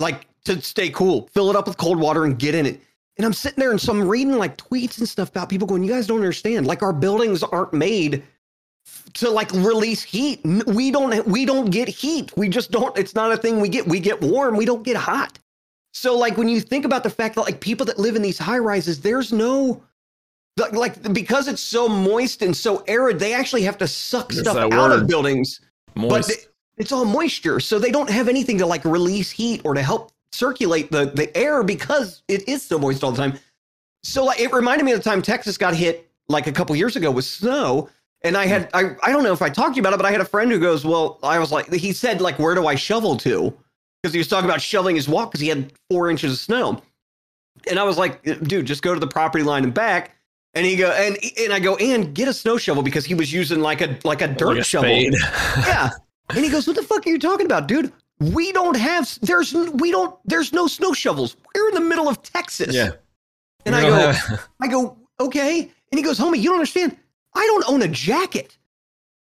[0.00, 1.28] like to stay cool.
[1.34, 2.80] Fill it up with cold water and get in it.
[3.16, 5.84] And I'm sitting there and so I'm reading like tweets and stuff about people going,
[5.84, 6.66] you guys don't understand.
[6.66, 8.24] Like our buildings aren't made
[9.14, 10.40] to like release heat.
[10.44, 12.36] We don't we don't get heat.
[12.36, 12.96] We just don't.
[12.98, 13.86] It's not a thing we get.
[13.86, 14.56] We get warm.
[14.56, 15.38] We don't get hot.
[15.92, 18.38] So like when you think about the fact that like people that live in these
[18.38, 19.80] high rises, there's no
[20.56, 24.40] like- like because it's so moist and so arid, they actually have to suck There's
[24.42, 25.06] stuff out of word.
[25.06, 25.60] buildings.
[25.94, 26.28] But moist.
[26.30, 26.44] they-
[26.76, 30.10] it's all moisture, so they don't have anything to like release heat or to help
[30.34, 33.38] circulate the the air because it is so moist all the time.
[34.02, 36.96] So like it reminded me of the time Texas got hit like a couple years
[36.96, 37.88] ago with snow.
[38.22, 38.76] And I had hmm.
[38.76, 40.26] I, I don't know if I talked to you about it, but I had a
[40.26, 43.56] friend who goes, Well, I was like he said, like, where do I shovel to?
[44.02, 46.82] Because he was talking about shoveling his walk because he had four inches of snow.
[47.70, 50.16] And I was like, dude, just go to the property line and back.
[50.52, 53.32] And he go and and I go, and get a snow shovel because he was
[53.32, 54.90] using like a like a dirt like a shovel.
[54.90, 55.90] Yeah.
[56.30, 57.92] And he goes, What the fuck are you talking about, dude?
[58.20, 61.36] We don't have there's we don't there's no snow shovels.
[61.54, 62.74] We're in the middle of Texas.
[62.74, 62.92] yeah.
[63.66, 65.60] And We I go, have- I go, okay.
[65.60, 66.96] And he goes, homie, you don't understand.
[67.34, 68.56] I don't own a jacket.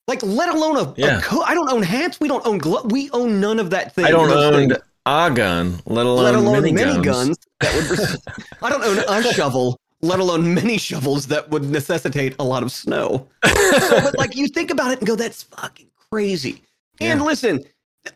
[0.09, 1.19] Like, let alone a, Yeah.
[1.19, 1.43] a coat.
[1.47, 2.21] I don't own hats.
[2.21, 2.87] We don't own gloves.
[2.93, 4.05] We own none of that thing.
[4.05, 7.37] I don't own a gun, let alone, let alone mini, many guns.
[7.37, 7.39] guns.
[7.61, 8.45] that would.
[8.63, 12.73] I don't own a shovel, let alone many shovels that would necessitate a lot of
[12.73, 13.29] snow.
[13.45, 16.63] so, but like, you think about it and go, that's fucking crazy.
[17.01, 17.27] And Yeah.
[17.27, 17.65] listen,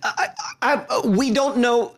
[0.03, 0.29] I,
[0.63, 1.97] I, we don't know.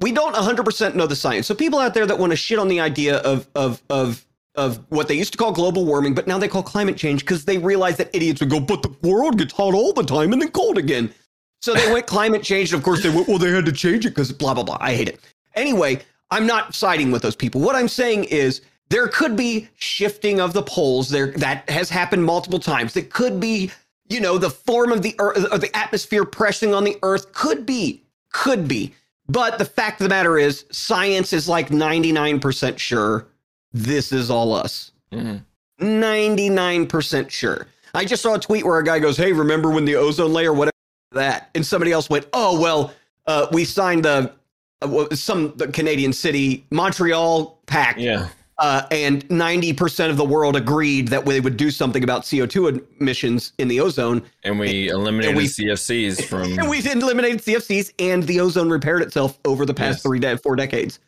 [0.00, 1.46] We don't 100% know the science.
[1.46, 4.84] So people out there that want to shit on the idea of of of of
[4.90, 7.58] what they used to call global warming, but now they call climate change because they
[7.58, 10.50] realize that idiots would go, but the world gets hot all the time and then
[10.50, 11.12] cold again.
[11.62, 14.04] So they went climate change, and of course they went, well, they had to change
[14.04, 14.78] it because blah blah blah.
[14.80, 15.20] I hate it.
[15.54, 17.60] Anyway, I'm not siding with those people.
[17.60, 21.08] What I'm saying is there could be shifting of the poles.
[21.08, 22.96] There that has happened multiple times.
[22.96, 23.70] It could be,
[24.08, 27.32] you know, the form of the earth, or the atmosphere pressing on the earth.
[27.32, 28.94] Could be, could be.
[29.28, 33.26] But the fact of the matter is, science is like 99% sure
[33.72, 34.90] this is all us.
[35.12, 35.42] Mhm.
[35.80, 37.66] 99% sure.
[37.94, 40.52] I just saw a tweet where a guy goes, Hey, remember when the ozone layer,
[40.52, 40.72] whatever
[41.12, 41.50] that?
[41.54, 42.92] And somebody else went, Oh, well,
[43.26, 44.32] uh, we signed the
[44.80, 48.28] uh, some the Canadian city, Montreal Pact, Yeah.
[48.62, 53.52] Uh, and 90% of the world agreed that they would do something about CO2 emissions
[53.58, 54.22] in the ozone.
[54.44, 56.42] And we eliminated we- CFCs from.
[56.58, 60.02] And we've eliminated CFCs, and the ozone repaired itself over the past Yes.
[60.02, 61.00] three, de- four decades.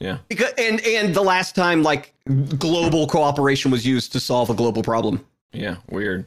[0.00, 0.18] Yeah.
[0.28, 2.12] Because and and the last time like
[2.58, 5.24] global cooperation was used to solve a global problem.
[5.52, 6.26] Yeah, weird.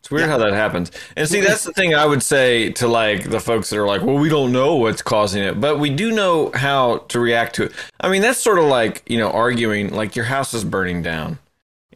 [0.00, 0.32] It's weird Yeah.
[0.32, 0.90] how that happens.
[1.16, 4.02] And see, that's the thing I would say to like the folks that are like,
[4.02, 7.64] well, we don't know what's causing it, but we do know how to react to
[7.64, 7.72] it.
[8.00, 11.38] I mean, that's sort of like, you know, arguing like your house is burning down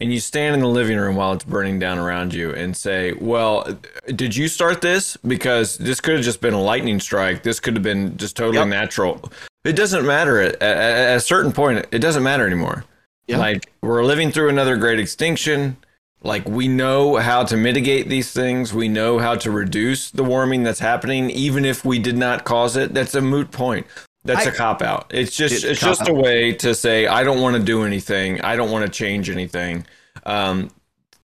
[0.01, 3.13] and you stand in the living room while it's burning down around you and say,
[3.21, 3.79] well,
[4.15, 5.17] did you start this?
[5.27, 7.43] Because this could have just been a lightning strike.
[7.43, 8.69] This could have been just totally Yep.
[8.69, 9.33] natural.
[9.65, 10.41] It doesn't matter.
[10.43, 12.85] At, at, at a certain point, it doesn't matter anymore.
[13.29, 13.39] Yeah.
[13.39, 15.79] Like we're living through another great extinction.
[16.25, 18.73] Like we know how to mitigate these things.
[18.73, 22.77] We know how to reduce the warming that's happening, even if we did not cause
[22.77, 22.95] it.
[22.95, 23.87] That's a moot point.
[24.25, 25.11] That's I- a cop out.
[25.11, 27.85] It's just It's it's, a just a way to say I don't want to do
[27.85, 28.41] anything.
[28.41, 29.87] I don't want to change anything.
[30.25, 30.71] Um,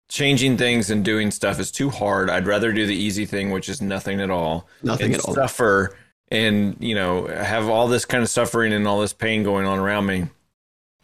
[0.08, 2.28] changing things and doing stuff is too hard.
[2.28, 4.66] I'd rather do the easy thing, which is nothing at all.
[4.82, 5.34] Nothing at all.
[5.34, 5.96] Suffer
[6.30, 9.78] and you know have all this kind of suffering and all this pain going on
[9.78, 10.26] around me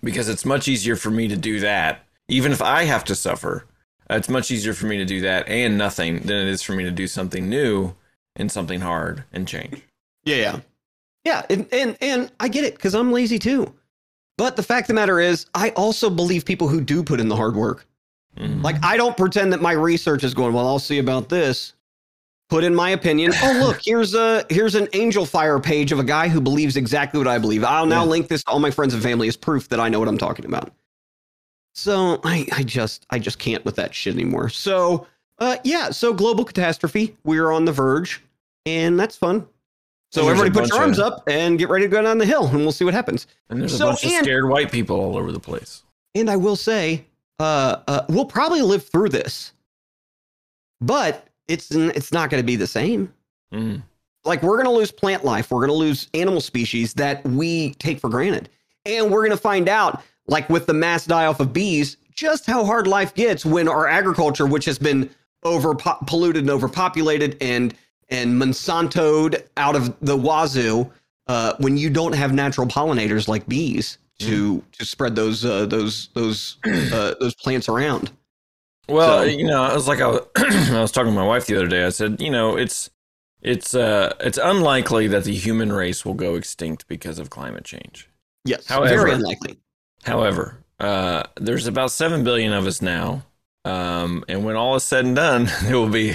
[0.02, 3.64] because it's much easier for me to do that even if i have to suffer
[4.10, 6.84] it's much easier for me to do that and nothing than it is for me
[6.84, 7.94] to do something new
[8.36, 9.82] and something hard and change
[10.24, 10.60] Yeah, yeah.
[11.24, 13.72] Yeah, and and, and I get it because I'm lazy too.
[14.36, 17.28] But the fact of the matter is, I also believe people who do put in
[17.28, 17.86] the hard work.
[18.36, 18.62] Mhm.
[18.62, 21.72] Like I don't pretend that my research is going, well, I'll see about this.
[22.50, 23.32] Put in my opinion.
[23.42, 27.28] Oh, look, here's a here's an Angelfire page of a guy who believes exactly what
[27.28, 27.64] I believe.
[27.64, 28.10] I'll now Yeah.
[28.10, 30.18] link this to all my friends and family as proof that I know what I'm
[30.18, 30.72] talking about.
[31.74, 34.48] So I, I just I just can't with that shit anymore.
[34.48, 35.06] So
[35.38, 37.16] uh yeah, so global catastrophe.
[37.24, 38.22] We're on the verge,
[38.64, 39.46] and that's fun.
[40.12, 42.26] So there's everybody put your arms of- up and get ready to go down the
[42.26, 43.26] hill, and we'll see what happens.
[43.50, 45.82] and there's a so, bunch of and- scared white people all over the place.
[46.14, 47.04] And I will say,
[47.40, 49.52] uh, uh, we'll probably live through this,
[50.80, 53.12] but it's it's not going to be the same.
[53.52, 53.82] Mhm.
[54.24, 57.74] Like we're going to lose plant life, we're going to lose animal species that we
[57.74, 58.48] take for granted,
[58.86, 62.46] and we're going to find out, like with the mass die off of bees, just
[62.46, 65.10] how hard life gets when our agriculture, which has been
[65.42, 67.74] over polluted and overpopulated and
[68.10, 70.90] and Monsantoed out of the wazoo,
[71.26, 76.08] uh, when you don't have natural pollinators like bees to to spread those uh, those
[76.14, 78.10] those uh, those plants around.
[78.88, 80.20] Well, So- you know, I was like, I was,
[80.70, 81.84] I was talking to my wife the other day.
[81.84, 82.90] I said, you know, it's
[83.42, 88.08] it's uh it's unlikely that the human race will go extinct because of climate change.
[88.44, 89.58] Yes, However- very unlikely.
[90.04, 93.22] However, uh, there's about seven billion of us now,
[93.64, 96.14] um, and when all is said and done, there will be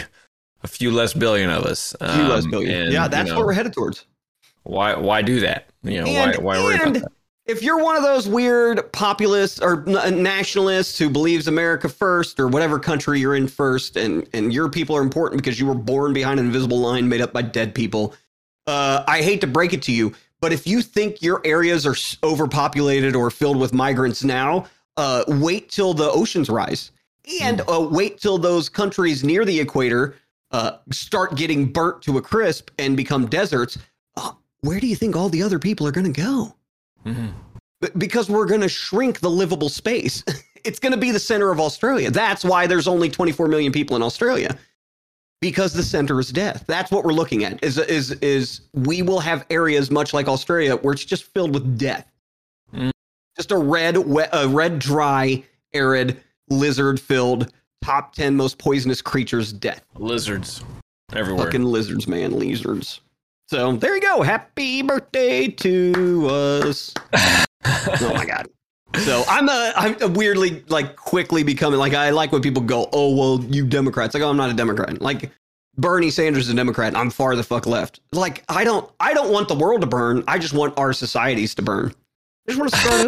[0.64, 1.96] a few less billion of us.
[2.02, 2.82] A few less Um, billion.
[2.84, 4.06] and, yeah, you that's know, what we're headed towards.
[4.64, 5.70] Why why do that?
[5.84, 7.12] You know, And- why why worry about that?
[7.46, 12.78] If you're one of those weird populists or nationalists who believes America first or whatever
[12.78, 16.40] country you're in first, and and your people are important because you were born behind
[16.40, 18.14] an invisible line made up by dead people,
[18.68, 21.96] uh, I hate to break it to you, but if you think your areas are
[22.24, 24.66] overpopulated or filled with migrants now,
[24.98, 26.92] uh, wait till the oceans rise,
[27.42, 30.16] and uh, wait till those countries near the equator
[30.52, 33.78] uh, start getting burnt to a crisp and become deserts.
[34.18, 36.56] Uh, where do you think all the other people are going to go?
[37.06, 37.34] Mhm.
[37.82, 40.24] B- because we're going to shrink the livable space.
[40.66, 42.10] it's going to be the center of Australia.
[42.12, 44.58] That's why there's only 24 million people in Australia.
[45.42, 46.66] Because the center is death.
[46.68, 47.64] That's what we're looking at.
[47.64, 51.78] Is is is we will have areas much like Australia where it's just filled with
[51.78, 52.06] death.
[52.74, 52.92] Mm.
[53.38, 55.42] Just a red, wet, a red, dry,
[55.74, 59.86] arid, lizard-filled top 10 most poisonous creatures death.
[59.96, 60.64] Lizards
[61.14, 61.46] everywhere.
[61.46, 63.02] Fucking lizards, man, lizards.
[63.48, 64.22] So there you go.
[64.22, 66.94] Happy birthday to us.
[67.14, 68.48] oh my god.
[68.98, 73.16] So I'm a I'm weirdly like quickly becoming like I like when people go, oh
[73.16, 74.14] well, you Democrats.
[74.14, 75.02] Like, oh, I'm not a Democrat.
[75.02, 75.32] Like
[75.78, 76.90] Bernie Sanders is a Democrat.
[76.90, 78.00] And I'm far the fuck left.
[78.14, 80.24] Like I don't I don't want the world to burn.
[80.28, 81.94] I just want our societies to burn.
[82.48, 83.06] I just want to start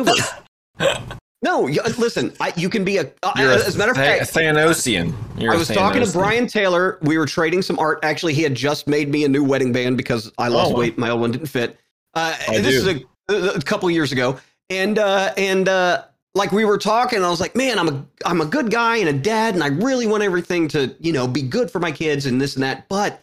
[0.79, 1.17] over.
[1.43, 2.31] No, you, listen.
[2.39, 3.11] I, you can be a.
[3.23, 5.11] Uh, You're a, as a matter of Tha- fact, Thanosian.
[5.39, 6.99] You're I a was talking to Brian Taylor.
[7.01, 7.97] We were trading some art.
[8.03, 10.99] Actually, he had just made me a new wedding band because I lost Oh, weight.
[10.99, 11.79] My old one didn't fit.
[12.13, 12.89] Uh, I this do.
[12.89, 14.37] is a, a couple years ago,
[14.71, 18.41] and uh, and uh, like we were talking, I was like, man, I'm a I'm
[18.41, 21.41] a good guy and a dad, and I really want everything to you know be
[21.41, 22.87] good for my kids and this and that.
[22.87, 23.21] But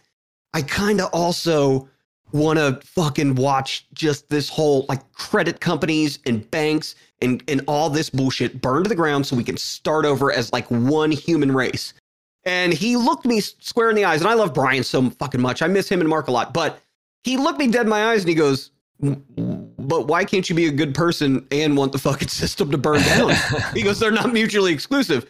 [0.53, 1.89] I kind of also
[2.31, 7.89] want to fucking watch just this whole like credit companies and banks and and all
[7.89, 11.51] this bullshit burn to the ground so we can start over as like one human
[11.51, 11.95] race.
[12.45, 15.63] And he looked me square in the eyes, and I love Brian so fucking much.
[15.63, 16.79] I miss him and Mark a lot, but
[17.23, 18.71] he looked me dead in my eyes and he goes,
[19.89, 23.01] "But why can't you be a good person and want the fucking system to burn
[23.01, 23.33] down?"
[23.73, 25.29] because "They're not mutually exclusive.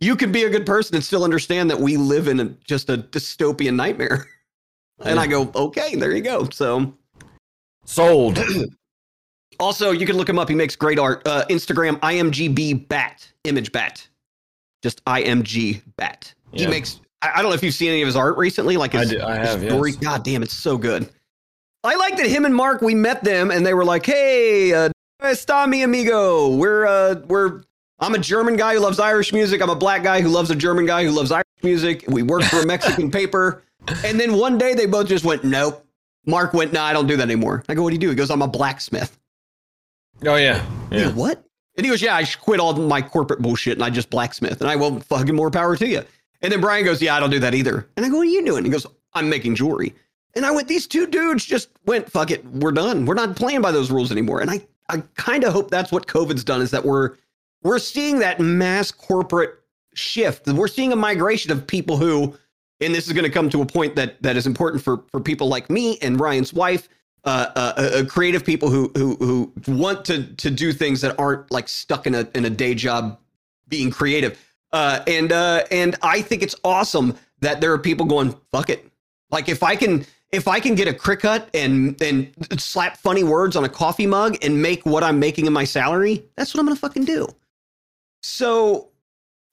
[0.00, 2.90] You can be a good person and still understand that we live in a, just
[2.90, 4.26] a dystopian nightmare."
[5.04, 6.92] And I go, "Okay, there you go." So
[7.84, 8.38] Sold.
[9.60, 10.48] Also, you can look him up.
[10.48, 11.26] He makes great art.
[11.26, 14.06] Uh, Instagram, IMGB Bat, image bat.
[14.84, 16.32] Just IMG Bat.
[16.52, 18.76] He makes, I, I don't know if you've seen any of his art recently.
[18.76, 19.90] Like I do- I his have, story.
[19.90, 19.98] yes.
[20.00, 21.10] God damn, it's so good.
[21.84, 24.88] I like that him and Mark, we met them and they were like, hey, uh,
[25.22, 26.56] está mi amigo.
[26.56, 27.62] We're, uh, we're,
[28.00, 29.60] I'm a German guy who loves Irish music.
[29.62, 32.04] I'm a black guy who loves a German guy who loves Irish music.
[32.08, 33.62] We work for a Mexican paper.
[34.04, 35.84] And then one day they both just went, nope.
[36.26, 37.64] Mark went, no, I don't do that anymore.
[37.68, 38.10] I go, what do you do?
[38.10, 39.18] He goes, I'm a blacksmith.
[40.26, 40.64] Oh yeah.
[40.90, 41.10] Go, Yeah.
[41.12, 41.42] what?
[41.76, 44.60] And he goes, yeah, I quit all my corporate bullshit and I just blacksmith.
[44.60, 46.02] And I well, fucking more power to you.
[46.42, 47.88] And then Brian goes, yeah, I don't do that either.
[47.96, 48.64] And I go, what are you doing?
[48.64, 49.94] He goes, I'm making jewelry.
[50.38, 53.04] And I went, these two dudes just went, fuck it, we're done.
[53.04, 54.40] We're not playing by those rules anymore.
[54.40, 57.16] And I, I kind of hope that's what COVID's done is that we're,
[57.62, 59.58] we're seeing that mass corporate
[59.94, 60.46] shift.
[60.46, 62.38] We're seeing a migration of people who,
[62.80, 65.20] and this is going to come to a point that that is important for for
[65.20, 66.88] people like me and Ryan's wife,
[67.24, 71.50] uh, uh, uh, creative people who who who want to to do things that aren't
[71.50, 73.18] like stuck in a in a day job
[73.66, 74.38] being creative.
[74.72, 78.88] Uh, and uh, and I think it's awesome that there are people going fuck it.
[79.30, 83.56] Like if I can if I can get a cricut and and slap funny words
[83.56, 86.66] on a coffee mug and make what I'm making in my salary, that's what I'm
[86.66, 87.26] gonna fucking do.
[88.22, 88.88] So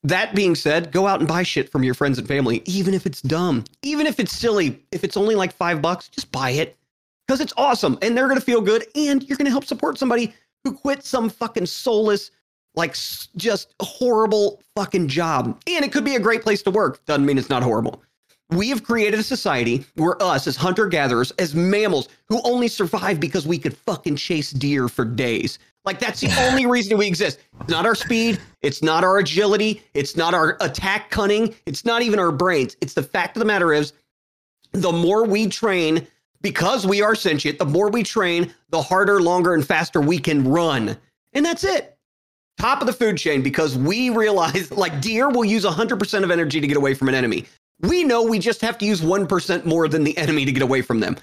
[0.03, 3.05] that being said, go out and buy shit from your friends and family, even if
[3.05, 4.83] it's dumb, even if it's silly.
[4.91, 6.77] If it's only like five bucks, just buy it
[7.25, 10.33] because it's awesome and they're gonna feel good and you're gonna help support somebody
[10.63, 12.31] who quit some fucking soulless,
[12.75, 12.95] like
[13.37, 15.59] just horrible fucking job.
[15.67, 17.05] And it could be a great place to work.
[17.05, 18.03] Doesn't mean it's not horrible.
[18.51, 23.19] We have created a society where us, as hunter gatherers, as mammals who only survive
[23.19, 25.57] because we could fucking chase deer for days.
[25.83, 27.39] Like, that's the only reason we exist.
[27.61, 28.39] It's not our speed.
[28.61, 29.81] It's not our agility.
[29.93, 31.55] It's not our attack cunning.
[31.65, 32.77] It's not even our brains.
[32.81, 33.93] It's the fact of the matter is,
[34.73, 36.05] the more we train,
[36.41, 40.47] because we are sentient, the more we train, the harder, longer, and faster we can
[40.47, 40.97] run.
[41.33, 41.97] And that's it.
[42.59, 46.61] Top of the food chain because we realize like deer will use 100% of energy
[46.61, 47.45] to get away from an enemy.
[47.81, 50.81] We know we just have to use 1% more than the enemy to get away
[50.81, 51.17] from them.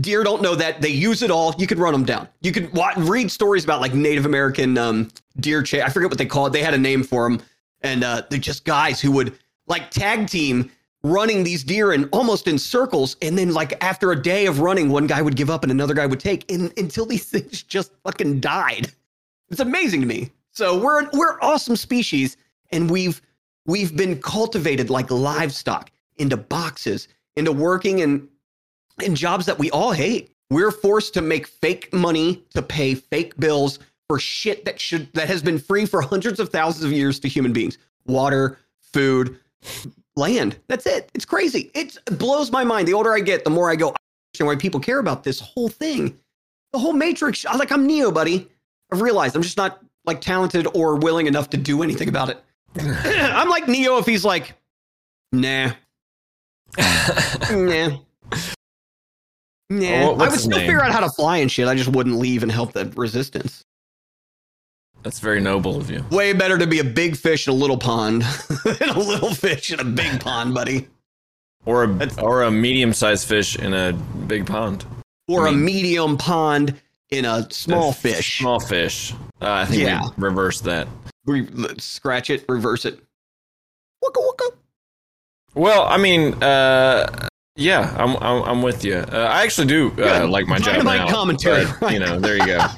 [0.00, 0.80] Deer don't know that.
[0.80, 1.54] They use it all.
[1.56, 2.28] You could run them down.
[2.40, 5.82] You could wa read stories about like Native American um, deer chase.
[5.82, 6.52] I forget what they call it.
[6.52, 7.40] They had a name for them.
[7.82, 10.70] And uh, they're just guys who would like tag team
[11.04, 13.16] running these deer in almost in circles.
[13.22, 15.94] And then like after a day of running, one guy would give up and another
[15.94, 18.90] guy would take and, until these things just fucking died.
[19.50, 20.32] It's amazing to me.
[20.50, 22.36] So we're we're awesome species,
[22.70, 23.20] and we've
[23.66, 28.28] we've been cultivated like livestock into boxes, into working in
[29.02, 30.30] in jobs that we all hate.
[30.50, 35.28] We're forced to make fake money to pay fake bills for shit that should that
[35.28, 37.78] has been free for hundreds of thousands of years to human beings.
[38.06, 39.38] Water, food,
[40.16, 40.58] land.
[40.68, 41.10] That's it.
[41.14, 41.70] It's crazy.
[41.74, 42.88] It's, it blows my mind.
[42.88, 43.96] The older I get, the more I go, I
[44.32, 46.18] understand why people care about this whole thing.
[46.72, 47.44] The whole Matrix.
[47.44, 48.48] Like I'm Neo, buddy.
[48.92, 52.42] I've realized I'm just not like talented or willing enough to do anything about it.
[52.78, 54.54] I'm like Neo if he's like,
[55.32, 55.72] nah,
[57.50, 57.98] nah.
[59.70, 60.60] Nah, Well, I would still name?
[60.66, 61.66] figure out how to fly and shit.
[61.66, 63.64] I just wouldn't leave and help the resistance.
[65.02, 66.04] That's very noble of you.
[66.10, 68.22] Way better to be a big fish in a little pond
[68.64, 70.88] than a little fish in a big pond, buddy.
[71.66, 73.92] Or a That's- or a medium sized fish in a
[74.26, 74.84] big pond.
[75.28, 78.38] Or I a mean- medium pond in a small A fish.
[78.40, 79.12] Small fish.
[79.40, 80.02] Uh, I think Yeah.
[80.16, 80.88] we reversed that.
[81.26, 82.98] Re- scratch it, reverse it.
[84.04, 84.50] Wooka wooka.
[85.54, 88.96] Well, I mean, uh, yeah, I'm, I'm I'm with you.
[88.96, 91.08] Uh, I actually do uh, like my job Dynamite now.
[91.10, 91.64] commentary.
[91.80, 92.58] but, you know, there you go.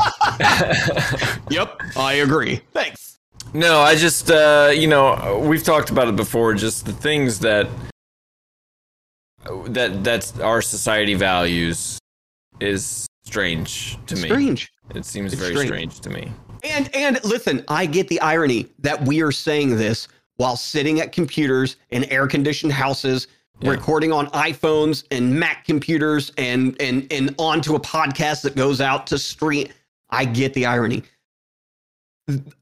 [1.51, 2.61] Yep, I agree.
[2.73, 3.19] Thanks.
[3.55, 6.53] No, I just uh, you know we've talked about it before.
[6.55, 7.69] Just the things that
[9.69, 11.99] that that's our society values
[12.61, 14.23] is strange to me.
[14.29, 14.69] Strange.
[14.95, 15.93] It seems It's very strange.
[15.95, 16.33] strange to me.
[16.65, 21.13] And and listen, I get the irony that we are saying this while sitting at
[21.13, 23.27] computers in air conditioned houses,
[23.61, 23.71] Yeah.
[23.71, 29.07] recording on iPhones and Mac computers and and and onto a podcast that goes out
[29.09, 29.69] to stream.
[30.11, 31.03] I get the irony.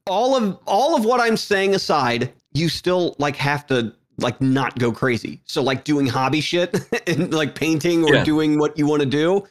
[0.05, 4.77] All of all of what I'm saying aside, you still like have to like not
[4.79, 5.41] go crazy.
[5.45, 8.23] So like doing hobby shit and like painting or Yeah.
[8.23, 9.43] doing what you want to do.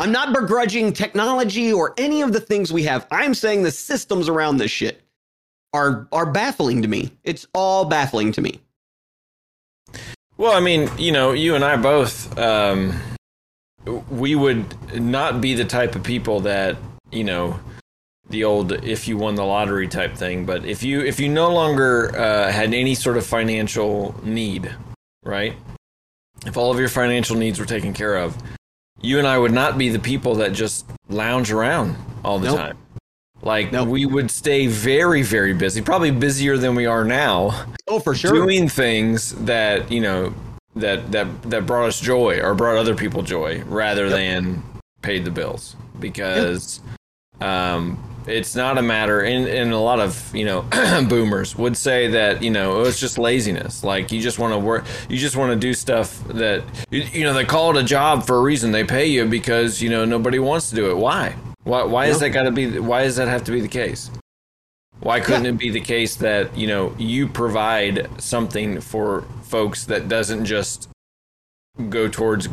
[0.00, 3.06] I'm not begrudging technology or any of the things we have.
[3.10, 5.02] I'm saying the systems around this shit
[5.72, 7.10] are are baffling to me.
[7.24, 8.60] It's all baffling to me.
[10.36, 12.94] Well, I mean, you know, you and I both, um,
[14.08, 14.64] we would
[15.00, 16.76] not be the type of people that,
[17.10, 17.58] you know,
[18.30, 20.44] the old if you won the lottery type thing.
[20.44, 24.72] But if you if you no longer uh, had any sort of financial need,
[25.24, 25.56] right?
[26.46, 28.36] If all of your financial needs were taken care of,
[29.00, 32.56] you and I would not be the people that just lounge around all the Nope.
[32.56, 32.78] time.
[33.42, 33.88] Like Nope.
[33.88, 38.32] we would stay very, very busy, probably busier than we are now Oh, for sure.
[38.32, 40.34] doing things that you know
[40.76, 44.62] that that that brought us joy or brought other people joy rather than
[45.02, 46.80] paid the bills because
[47.40, 47.96] um
[48.28, 50.62] it's not a matter and, and a lot of you know
[51.08, 53.82] boomers would say that you know it's just laziness.
[53.82, 57.24] Like you just want to work you just want to do stuff that you, you
[57.24, 58.72] know they call it a job for a reason.
[58.72, 60.96] They pay you because you know nobody wants to do it.
[60.96, 61.34] Why?
[61.64, 64.10] Why, why is that got to be why does that have to be the case?
[65.00, 70.08] Why couldn't it be the case that you know you provide something for folks that
[70.08, 70.88] doesn't just
[71.88, 72.48] go towards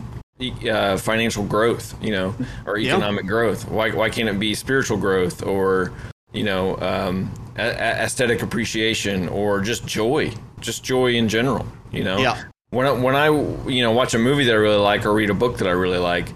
[0.69, 3.67] uh, financial growth, you know, or economic growth?
[3.69, 5.91] Why why can't it be spiritual growth or
[6.33, 11.65] you know um, a- a- aesthetic appreciation or just joy, just joy in general?
[11.91, 12.43] You know, Yeah.
[12.71, 13.27] when I, when I
[13.69, 15.71] you know watch a movie that I really like or read a book that I
[15.71, 16.27] really like,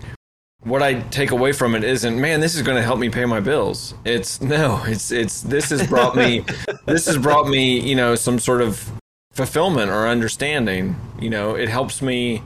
[0.64, 3.26] what I take away from it isn't, man, this is going to help me pay
[3.26, 3.93] my bills.
[4.06, 6.45] It's no, it's it's this has brought me,
[6.86, 8.89] this has brought me, you know, some sort of
[9.34, 10.95] fulfillment or understanding.
[11.20, 12.43] You know, it helps me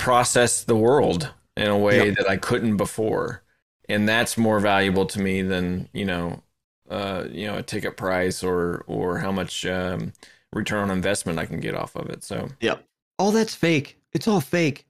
[0.00, 2.16] process the world in a way Yep.
[2.16, 3.42] that I couldn't before,
[3.88, 6.42] and that's more valuable to me than you know,
[6.88, 10.12] uh, you know, a ticket price or or how much um,
[10.52, 12.24] return on investment I can get off of it.
[12.24, 12.84] So Yep.
[13.18, 13.98] all that's fake.
[14.12, 14.86] It's all fake.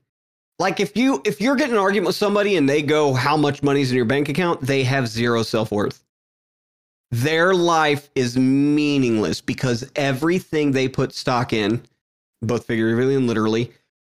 [0.59, 3.63] Like if you if you're getting an argument with somebody and they go how much
[3.63, 6.03] money's in your bank account, they have zero self-worth.
[7.11, 11.83] Their life is meaningless because everything they put stock in,
[12.41, 13.71] both figuratively and literally,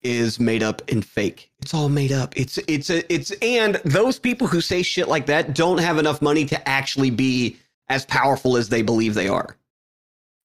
[0.05, 1.51] is made up and fake.
[1.61, 2.37] It's all made up.
[2.37, 6.21] It's it's a, it's and those people who say shit like that don't have enough
[6.23, 7.57] money to actually be
[7.89, 9.57] as powerful as they believe they are.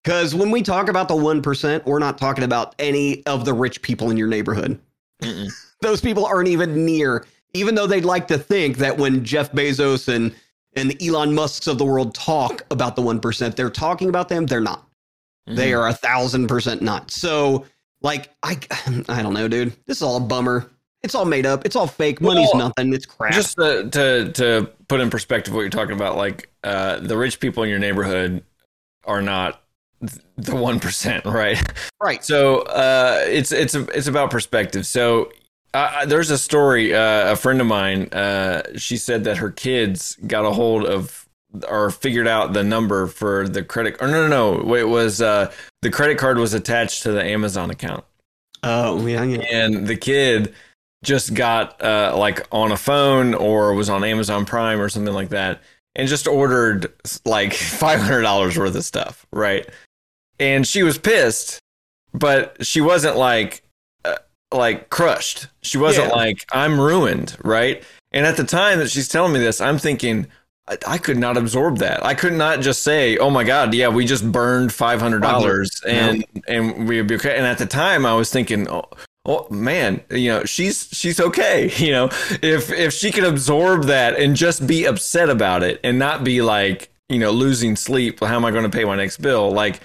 [0.04, 3.82] Because when we talk about the 1%, we're not talking about any of the rich
[3.82, 4.80] people in your neighborhood.
[5.22, 5.52] mm-mm.
[5.82, 10.08] Those people aren't even near, even though they'd like to think that when Jeff Bezos
[10.14, 10.34] and,
[10.76, 14.46] and the Elon Musks of the world talk about the 1%, they're talking about them.
[14.46, 14.88] They're not.
[15.48, 15.80] They Mhm.
[15.80, 17.12] are a thousand percent not.
[17.12, 17.66] So,
[18.02, 18.58] like, I,
[19.10, 19.74] I don't know, dude.
[19.86, 20.72] This is all a bummer.
[21.02, 21.66] It's all made up.
[21.66, 22.20] It's all fake.
[22.20, 22.94] Money's Well, nothing.
[22.94, 23.32] It's crap.
[23.32, 27.40] just to, to to put in perspective what you're talking about, like uh, the rich
[27.40, 28.44] people in your neighborhood
[29.06, 29.64] are not
[30.36, 31.62] the one percent, right?
[32.02, 32.24] right.
[32.24, 34.86] So uh, it's it's it's about perspective.
[34.86, 35.32] So
[35.74, 36.94] uh, there's a story.
[36.94, 41.29] Uh, a friend of mine, uh, she said that her kids got a hold of
[41.68, 43.98] or figured out the number for the credit.
[44.02, 44.76] Or no, no, no.
[44.76, 48.04] It was uh, the credit card was attached to the Amazon account
[48.64, 49.42] Oh, yeah, yeah.
[49.52, 50.54] and the kid
[51.04, 55.30] just got uh, like on a phone or was on Amazon Prime or something like
[55.30, 55.62] that,
[55.96, 56.92] and just ordered
[57.26, 59.68] like five hundred dollars worth of stuff, right?
[60.42, 61.60] And she was pissed,
[62.14, 63.64] but she wasn't like
[64.06, 64.16] uh,
[64.54, 65.48] like crushed.
[65.62, 66.16] She wasn't Yeah.
[66.16, 67.82] like I'm ruined, right?
[68.12, 70.28] And at the time that she's telling me this, I'm thinking.
[70.70, 72.06] I- I could not absorb that.
[72.06, 75.72] I could not just say, "Oh my God, yeah, we just burned five hundred dollars
[75.88, 78.86] and and we'd be okay." And at the time, I was thinking, "Oh,
[79.26, 81.72] oh man, you know, she's she's okay.
[81.78, 82.06] You know,
[82.42, 86.42] if if she could absorb that and just be upset about it and not be
[86.42, 88.20] like, you know, losing sleep.
[88.20, 89.52] How am I going to pay my next bill?
[89.52, 89.82] Like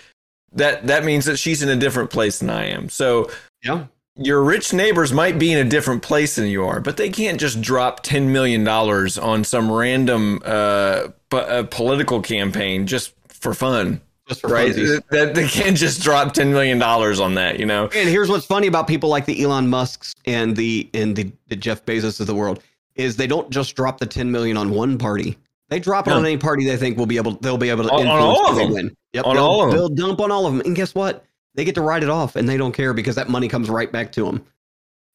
[0.52, 2.88] that that means that she's in a different place than I am.
[2.90, 3.30] So
[3.62, 3.86] Yeah.
[4.16, 7.38] Your rich neighbors might be in a different place than you are, but they can't
[7.40, 14.00] just drop ten million dollars on some random uh, uh, political campaign just for fun,
[14.28, 14.72] Just for right?
[14.72, 15.02] funsies.
[15.10, 17.84] That they can't just drop ten million dollars on that, you know?
[17.94, 21.56] And here's what's funny about people like the Elon Musks and the and the, the
[21.56, 22.62] Jeff Bezos of the world
[22.94, 25.36] is they don't just drop the 10 million on one party.
[25.68, 26.18] They drop it No.
[26.18, 28.38] on any party they think will be able they'll be able to On- on influence
[28.38, 28.72] all of them.
[28.72, 28.96] win.
[29.14, 29.76] Yep, On all of them.
[29.78, 30.60] they'll dump on all of them.
[30.64, 31.24] And guess what?
[31.54, 33.90] They get to write it off and they don't care because that money comes right
[33.90, 34.44] back to them.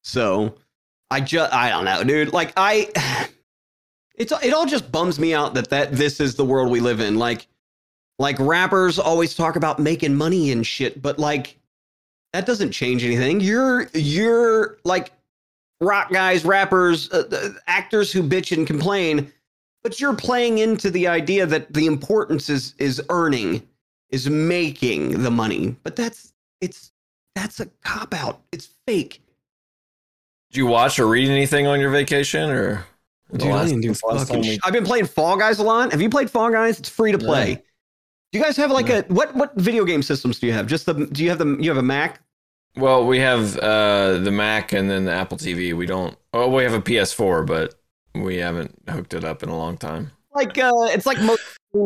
[0.03, 0.55] So
[1.11, 2.33] I just I don't know, dude.
[2.33, 2.89] Like I
[4.15, 6.99] it's it all just bums me out that that this is the world we live
[6.99, 7.17] in.
[7.17, 7.47] Like
[8.19, 11.57] like rappers always talk about making money and shit, but like
[12.33, 13.39] that doesn't change anything.
[13.39, 15.11] You're you're like
[15.81, 19.31] rock guys, rappers, uh, uh, actors who bitch and complain,
[19.83, 23.67] but you're playing into the idea that the importance is is earning,
[24.10, 25.76] is making the money.
[25.84, 26.91] But that's it's
[27.36, 28.41] that's a cop out.
[28.51, 29.22] It's fake.
[30.51, 32.86] Did you watch or read anything on your vacation or?
[33.32, 35.05] the Dude, I last- didn't do the last fucking time we- sh- I've been playing
[35.05, 35.91] Fall Guys a lot.
[35.91, 36.80] Have you played Fall Guys?
[36.80, 37.26] It's free to No.
[37.28, 37.62] play.
[38.32, 38.99] Do you guys have like No.
[38.99, 40.66] a what what video game systems do you have?
[40.66, 42.22] Just the do you have the you have a Mac?
[42.76, 45.76] Well, we have uh, the Mac and then the Apple TV.
[45.76, 46.16] We don't.
[46.34, 47.76] Oh, we have a PS4, but
[48.16, 50.12] we haven't hooked it up in a long time.
[50.34, 51.41] Like uh it's like most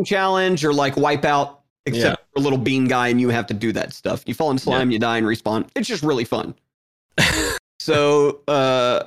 [0.06, 1.56] challenge or like wipeout
[1.86, 4.22] except for a little bean guy and you have to do that stuff.
[4.26, 5.68] You fall in slime, you die and respawn.
[5.74, 6.54] It's just really fun.
[7.78, 9.02] so uh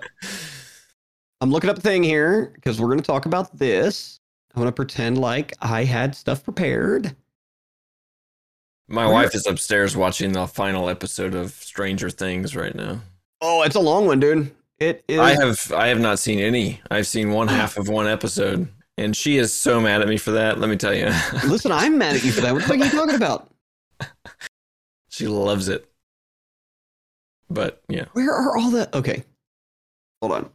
[1.41, 4.19] I'm looking up a thing here because we're gonna talk about this.
[4.55, 7.15] I'm gonna pretend like I had stuff prepared.
[8.88, 13.01] My Where- wife is upstairs watching the final episode of Stranger Things right now.
[13.41, 14.51] Oh, it's a long one, dude.
[14.80, 16.82] It is I have I have not seen any.
[16.89, 18.67] I've seen one half of one episode,
[18.97, 20.59] and she is so mad at me for that.
[20.59, 21.05] Let me tell you,
[21.47, 22.53] listen, I'm mad at you for that.
[22.53, 23.49] What the fuck are you talking about?
[25.09, 25.89] she loves it.
[27.49, 29.23] But yeah, Where are all the okay.
[30.21, 30.49] Hold on.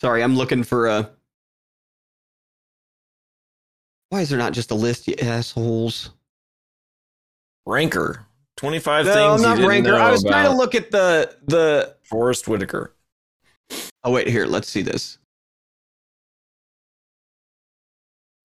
[0.00, 1.10] Sorry, I'm looking for a
[4.08, 6.10] why is there not just a list, you assholes?
[7.64, 9.94] Ranker twenty five No, things I'm not ranker.
[9.94, 12.92] I was about trying to look at the the Forest Whitaker.
[14.02, 15.18] Oh wait, here, let's see this.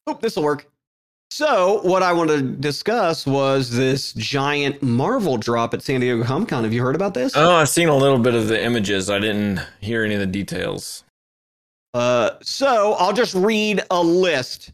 [0.08, 0.68] Oh, this will work.
[1.32, 6.50] So, what I want to discuss was this giant Marvel drop at San Diego Comic
[6.50, 6.64] Con.
[6.64, 7.34] Have you heard about this?
[7.36, 9.10] Oh, I've seen a little bit of the images.
[9.10, 11.04] I didn't hear any of the details.
[11.94, 14.72] Uh, so I'll just read a list.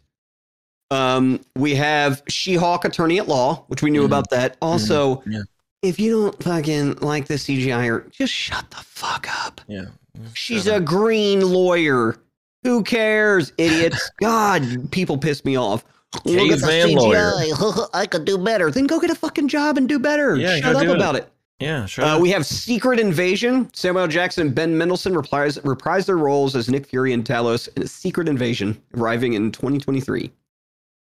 [0.91, 4.07] Um, we have She-Hulk Attorney at Law, which we knew Mhm.
[4.07, 4.57] about that.
[4.61, 5.43] Also, Yeah.
[5.81, 9.61] if you don't fucking like the CGI, or just shut the fuck up.
[9.67, 9.85] Yeah.
[10.33, 12.17] She's a green lawyer.
[12.63, 14.09] Who cares, idiots?
[14.21, 15.83] God, people piss me off.
[16.25, 16.65] Look at the.
[16.67, 17.89] CGI.
[17.93, 18.69] I could do better.
[18.69, 20.35] Then go get a fucking job and do better.
[20.35, 20.95] Yeah, Shut up do it.
[20.95, 21.29] about it.
[21.59, 22.03] Yeah, sure.
[22.03, 23.69] Uh, we have Secret Invasion.
[23.73, 27.83] Samuel Jackson and Ben Mendelsohn reprise, reprise their roles as Nick Fury and Talos in
[27.83, 30.31] a Secret Invasion, arriving in 2023.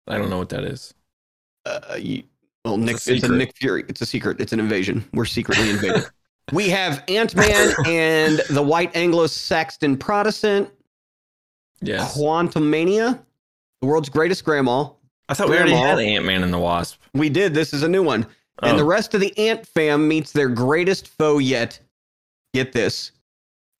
[0.07, 0.93] I don't know what that is.
[1.65, 2.23] Uh, you,
[2.65, 3.29] well, Nick, a it's a.
[3.29, 3.85] Nick Fury.
[3.87, 4.41] It's a secret.
[4.41, 5.07] It's an invasion.
[5.13, 6.05] We're secretly invaded.
[6.51, 10.69] we have Ant Man and the White Anglo-Saxon Protestant,
[11.81, 12.17] Yes.
[12.17, 13.19] Quantumania,
[13.81, 14.89] the world's greatest grandma.
[15.29, 15.87] I thought we already Grandma.
[15.97, 16.99] had Ant Man and the Wasp.
[17.13, 17.53] We did.
[17.53, 18.25] This is a new one.
[18.61, 18.77] And Oh.
[18.77, 21.79] the rest of the Ant fam meets their greatest foe yet.
[22.53, 23.11] Get this,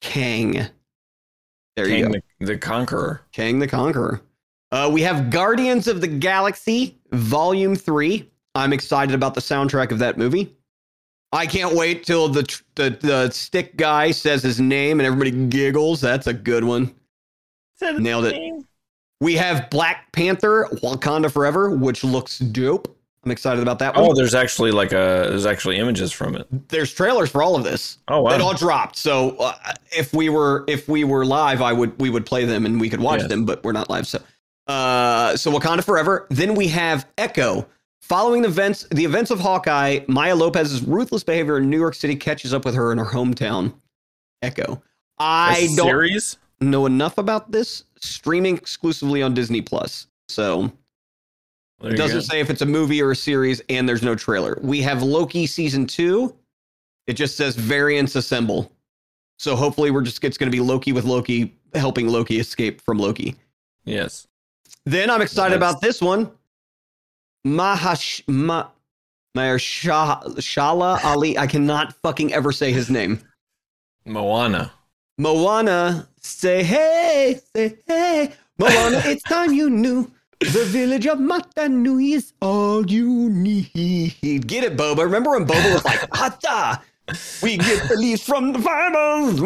[0.02, 0.68] Kang.
[1.76, 2.12] There you go.
[2.40, 3.22] The, the Conqueror.
[3.32, 4.22] Kang the Conqueror.
[4.72, 8.30] Uh, we have Guardians of the Galaxy Volume 3.
[8.56, 10.56] I'm excited about the soundtrack of that movie.
[11.32, 15.32] I can't wait till the, tr- the the stick guy says his name and everybody
[15.48, 16.02] giggles.
[16.02, 16.94] That's a good one.
[17.82, 18.66] Nailed it.
[19.22, 22.96] We have Black Panther Wakanda Forever, which looks dope.
[23.26, 24.06] I'm excited about that one.
[24.06, 26.48] Oh, there's actually like a there's actually images from it.
[26.70, 27.98] There's trailers for all of this.
[28.08, 28.32] Oh wow.
[28.32, 28.96] It all dropped.
[28.96, 29.54] So uh,
[29.92, 32.90] if we were if we were live, I would we would play them and we
[32.90, 33.30] could watch Yes.
[33.30, 34.08] them, but we're not live.
[34.08, 34.20] So
[34.68, 36.28] uh so Wakanda Forever.
[36.30, 37.68] Then we have Echo.
[38.02, 42.16] Following the events the events of Hawkeye, Maya Lopez's ruthless behavior in New York City
[42.16, 43.74] catches up with her in her hometown.
[44.42, 44.82] Echo.
[45.18, 46.38] I That's don't series.
[46.62, 47.84] Know enough about this.
[48.00, 50.08] Streaming exclusively on Disney Plus.
[50.28, 50.72] So
[51.82, 54.58] it doesn't say if it's a movie or a series, and there's no trailer.
[54.62, 56.36] We have Loki season two.
[57.08, 58.72] It just says variants assemble.
[59.38, 62.98] So hopefully we're just it's going to be Loki with Loki helping Loki escape from
[62.98, 63.36] Loki.
[63.86, 64.28] Yes.
[64.86, 66.32] Then I'm excited about this one.
[67.48, 68.68] Mahash Ma
[69.38, 71.38] Mahershala Ali.
[71.38, 73.20] I cannot fucking ever say his name.
[74.06, 74.72] Moana.
[75.18, 78.34] Moana, say hey, say hey.
[78.58, 80.12] Moana, it's time you knew.
[80.40, 83.72] The village of Motunui is all you need.
[84.48, 85.00] Get it, Boba.
[85.04, 86.82] Remember when Boba was like, Hata,
[87.44, 89.40] we get the leaves from the fibers.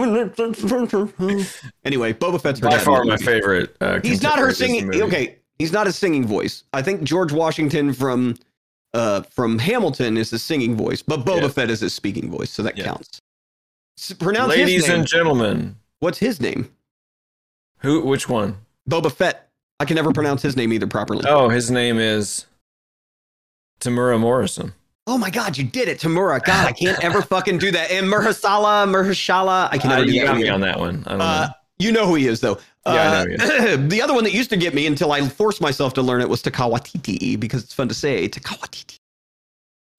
[1.84, 3.76] anyway, Boba Fett's By far my favorite.
[3.82, 4.94] Uh, He's not her singing.
[5.02, 6.64] Okay, he's not a singing voice.
[6.74, 8.36] I think George Washington from
[8.94, 11.48] uh, from Hamilton is the singing voice, but Boba Yeah.
[11.48, 12.86] Fett is his speaking voice, so that Yeah.
[12.86, 13.20] counts.
[14.20, 16.70] Pronounce Ladies and gentlemen, What's his name?
[17.78, 18.02] who?
[18.02, 18.58] Which one?
[18.90, 19.50] Boba Fett.
[19.80, 21.24] I can never pronounce his name either properly.
[21.26, 22.46] Oh, his name is
[23.80, 24.74] Temuera Morrison.
[25.08, 26.44] Oh my God, you did it, Tamura.
[26.44, 27.90] God, I can't ever fucking do that.
[27.92, 30.28] And Merhasala, Merhashala, I can Uh, never do you that.
[30.28, 31.04] got me on that one.
[31.08, 31.54] I don't Uh, know.
[31.80, 32.58] you know who he is, though.
[32.86, 32.92] Yeah,
[33.22, 33.36] I know
[33.74, 36.20] Uh, the other one that used to get me until I forced myself to learn
[36.20, 38.98] it was Taika Waititi because it's fun to say Taika Waititi.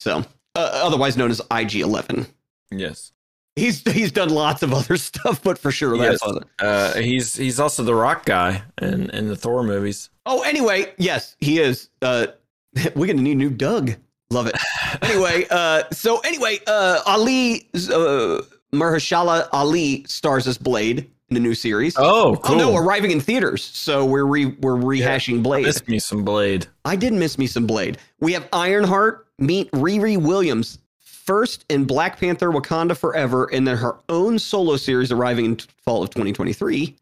[0.01, 0.19] So,
[0.55, 2.27] uh, otherwise known as IG11.
[2.71, 3.13] Yes.
[3.57, 6.23] He's he's done lots of other stuff, but for sure that's.
[6.59, 10.11] Uh, he's he's also the rock guy in, in the Thor movies.
[10.27, 11.89] Oh, anyway, yes, he is.
[12.03, 12.29] Uh,
[12.97, 13.95] we're gonna need a new Doug.
[14.31, 14.57] Love it.
[15.03, 18.43] anyway, uh, so anyway, uh, Ali, uh,
[18.73, 21.95] Mahershala Ali stars as Blade in a new series.
[21.97, 22.57] Oh, cool.
[22.57, 23.63] Oh no, arriving in theaters.
[23.63, 25.67] So we're re- we're rehashing Blade.
[25.67, 26.67] Miss me some Blade.
[26.85, 27.99] I did miss me some Blade.
[28.19, 30.79] We have Ironheart meet Riri Williams
[31.25, 36.03] first in Black Panther Wakanda Forever, and then her own solo series arriving in fall
[36.03, 36.97] of 2023.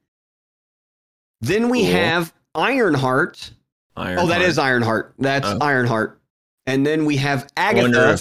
[1.40, 1.92] Then we Cool.
[1.92, 3.50] have Ironheart.
[3.96, 5.14] Iron Oh, that is Ironheart.
[5.18, 5.58] That's Oh.
[5.60, 6.18] Ironheart.
[6.66, 8.18] And then we have Agatha,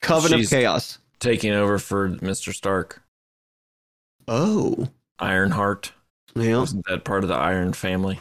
[0.00, 0.98] Coven of Chaos.
[1.20, 2.54] taking over for Mr.
[2.54, 3.02] Stark.
[4.28, 4.88] Oh,
[5.18, 5.92] Ironheart.
[6.34, 6.56] yeah.
[6.58, 8.20] Wasn't that part of the Iron family?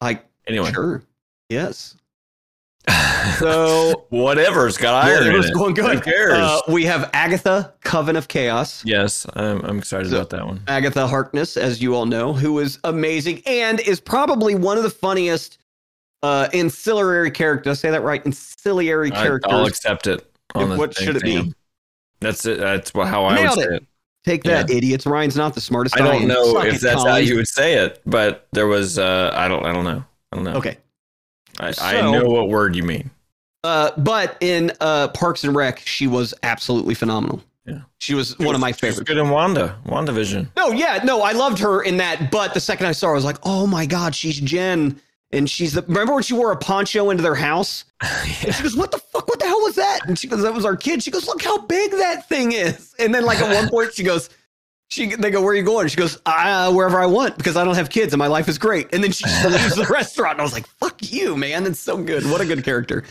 [0.00, 0.70] Like, Anyway.
[0.72, 1.02] sure.
[1.48, 1.96] Yes.
[3.38, 5.54] So Whatever's got iron in whatever's it.
[5.54, 5.96] going good.
[5.96, 6.38] Who cares?
[6.38, 8.84] Uh, we have Agatha, Coven of Chaos.
[8.84, 10.62] yes, I'm, I'm excited So- about that one.
[10.66, 14.90] Agatha Harkness, as you all know, who is amazing and is probably one of the
[14.90, 15.58] funniest
[16.22, 17.78] uh, ancillary characters.
[17.78, 18.24] I say that right?
[18.26, 19.52] Ancillary I, characters.
[19.52, 20.26] I'll accept it.
[20.54, 21.36] What should it be?
[21.36, 21.54] Sam.
[22.20, 22.58] That's it.
[22.58, 23.86] That's how I Nailed would say it.
[24.24, 25.06] Take that, idiots.
[25.06, 25.98] Ryan's not the smartest.
[25.98, 28.98] I don't know if it, that's how you would say it, but there was.
[28.98, 29.64] Uh, I don't.
[29.64, 30.04] I don't know.
[30.30, 30.52] I don't know.
[30.56, 30.76] Okay.
[31.60, 33.10] I, I know what word you mean.
[33.62, 37.42] Uh, but in uh, Parks and Rec, she was absolutely phenomenal.
[37.66, 37.80] Yeah.
[37.98, 39.00] She was one of my She was favorites.
[39.08, 39.76] good in Wanda.
[39.86, 40.48] WandaVision.
[40.56, 42.30] No, yeah, no, I loved her in that.
[42.30, 44.98] But the second I saw her, I was like, oh my God, she's Jen.
[45.32, 47.84] And she's the, remember when she wore a poncho into their house?
[48.44, 49.28] And she goes, "What the fuck?
[49.28, 51.40] What the hell was that?" And she goes, "That was our kid." She goes, "Look
[51.42, 54.28] how big that thing is." And then, like at one point, she goes,
[54.90, 57.64] "She." They go, "Where are you going?" She goes, uh, "Wherever I want because I
[57.64, 60.32] don't have kids and my life is great." And then she just leaves the restaurant.
[60.34, 61.64] And I was like, "Fuck you, man!
[61.64, 62.24] That's so good.
[62.30, 63.04] What a good character."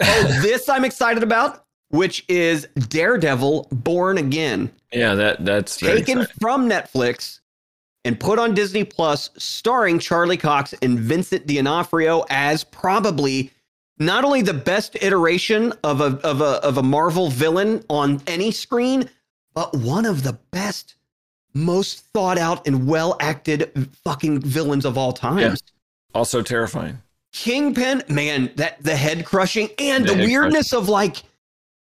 [0.00, 1.64] Oh, this I'm excited about.
[1.90, 7.40] which is Daredevil Born Again, Yeah, that that's taken from Netflix
[8.04, 13.52] and put on Disney Plus, starring Charlie Cox and Vincent D'Onofrio as probably
[13.98, 18.50] not only the best iteration of a of a of a Marvel villain on any
[18.50, 19.08] screen,
[19.54, 20.96] but one of the best,
[21.54, 23.70] most thought out and well acted
[24.04, 25.62] fucking villains of all times.
[26.14, 26.98] also terrifying.
[27.32, 31.22] Kingpin, man, that the head crushing and The the weirdness of like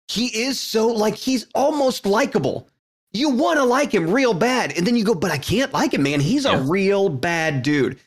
[0.09, 2.67] he is so like he's almost likable.
[3.13, 5.93] You want to like him real bad, and then you go, but I can't like
[5.93, 6.19] him, man.
[6.19, 7.97] He's a real bad dude.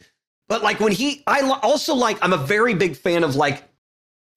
[0.48, 2.18] But like when he, I also like.
[2.22, 3.64] I'm a very big fan of like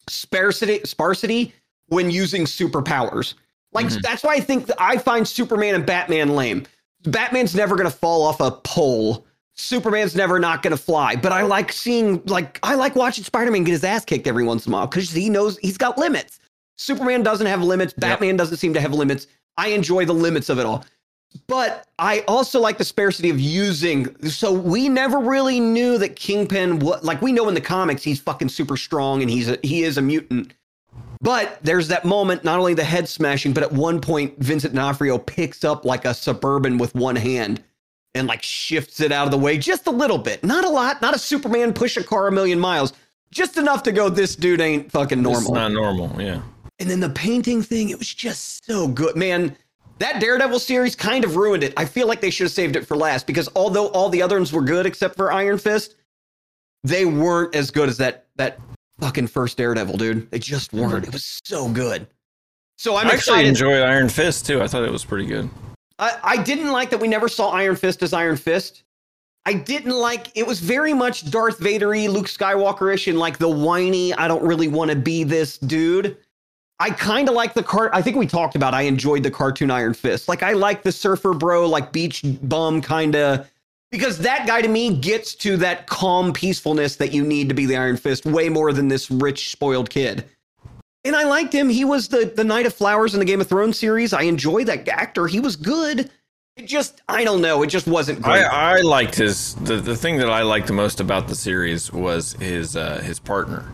[0.07, 1.53] sparsity, sparsity
[1.87, 3.33] when using superpowers.
[3.73, 4.01] Like Mhm.
[4.01, 6.65] that's why I think that I find Superman and Batman lame.
[7.05, 9.25] Batman's never gonna fall off a pole.
[9.55, 11.15] Superman's never not gonna fly.
[11.15, 14.65] But I like seeing like I like watching Spider-Man get his ass kicked every once
[14.65, 16.39] in a while because he knows he's got limits.
[16.77, 17.93] Superman doesn't have limits.
[17.93, 19.27] Batman doesn't seem to have limits.
[19.57, 20.85] I enjoy the limits of it all.
[21.47, 24.15] But I also like the sparsity of using.
[24.29, 26.79] So we never really knew that Kingpin.
[26.79, 29.83] What like we know in the comics, he's fucking super strong and he's a, he
[29.83, 30.53] is a mutant.
[31.25, 35.17] But there's that moment, not only the head smashing, but at one point, Vincent D'Onofrio
[35.17, 37.63] picks up like a suburban with one hand
[38.13, 40.43] and like shifts it out of the way just a little bit.
[40.43, 42.93] Not a lot, not a Superman push a car a million miles,
[43.31, 45.41] just enough to go, this dude ain't fucking normal.
[45.41, 46.21] is not normal.
[46.21, 46.43] Yeah.
[46.77, 49.15] And then the painting thing, it was just so good.
[49.15, 49.57] Man,
[49.97, 51.73] that Daredevil series kind of ruined it.
[51.75, 54.35] I feel like they should have saved it for last because although all the other
[54.35, 55.95] ones were good except for Iron Fist,
[56.83, 58.59] they weren't as good as that that
[58.99, 60.29] fucking first Daredevil, dude.
[60.31, 61.05] They just weren't.
[61.07, 62.07] It was so good.
[62.77, 63.49] So I'm I actually excited.
[63.49, 64.61] enjoyed Iron Fist too.
[64.61, 65.49] I thought it was pretty good.
[65.97, 68.83] I, I didn't like that we never saw Iron Fist as Iron Fist.
[69.45, 74.13] I didn't like it was very much Darth Vader-y, Luke Skywalker-ish, and like the whiny,
[74.13, 76.17] I don't really want to be this dude.
[76.79, 77.91] I kind of like the cart.
[77.93, 80.27] I think we talked about I enjoyed the cartoon Iron Fist.
[80.27, 83.49] Like I like the surfer bro, like beach bum kind of
[83.95, 87.65] because that guy to me gets to that calm peacefulness that you need to be
[87.65, 90.25] the Iron Fist way more than this rich spoiled kid.
[91.05, 91.69] And I liked him.
[91.69, 94.11] He was the the Knight of Flowers in the Game of Thrones series.
[94.11, 95.27] I enjoyed that actor.
[95.27, 96.09] He was good.
[96.57, 97.63] It just I don't know.
[97.63, 98.43] It just wasn't great.
[98.43, 101.91] I, I liked his the, the thing that I liked the most about the series
[101.93, 103.71] was his uh, his partner,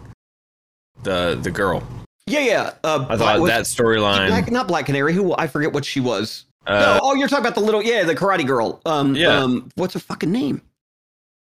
[1.03, 1.83] the the girl.
[2.27, 2.73] yeah, yeah.
[2.83, 4.27] Uh, I thought was- that storyline.
[4.27, 5.13] Black, not Black Canary.
[5.13, 6.45] Who I forget what she was.
[6.67, 8.81] Uh, no, oh, you're talking about the little yeah, the karate girl.
[8.85, 9.39] Um, Yeah.
[9.39, 10.61] Um, what's her fucking name?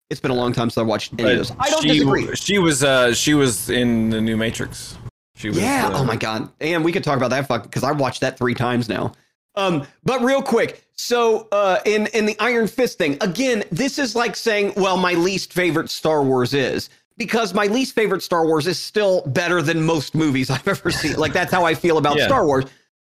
[0.10, 1.52] It's been a long time since I watched any of those.
[1.60, 2.36] I don't she, disagree.
[2.36, 4.98] She was uh, she was in the new Matrix.
[5.36, 5.60] She was.
[5.60, 5.88] Yeah.
[5.88, 6.50] uh, oh my god.
[6.60, 9.14] And we could talk about that fuck because I watched that three times now.
[9.56, 14.16] Um, but real quick, so uh, in in the Iron Fist thing, again, this is
[14.16, 18.66] like saying, well, my least favorite Star Wars is because my least favorite Star Wars
[18.66, 21.18] is still better than most movies I've ever seen.
[21.18, 22.26] Like that's how I feel about Yeah.
[22.26, 22.66] Star Wars.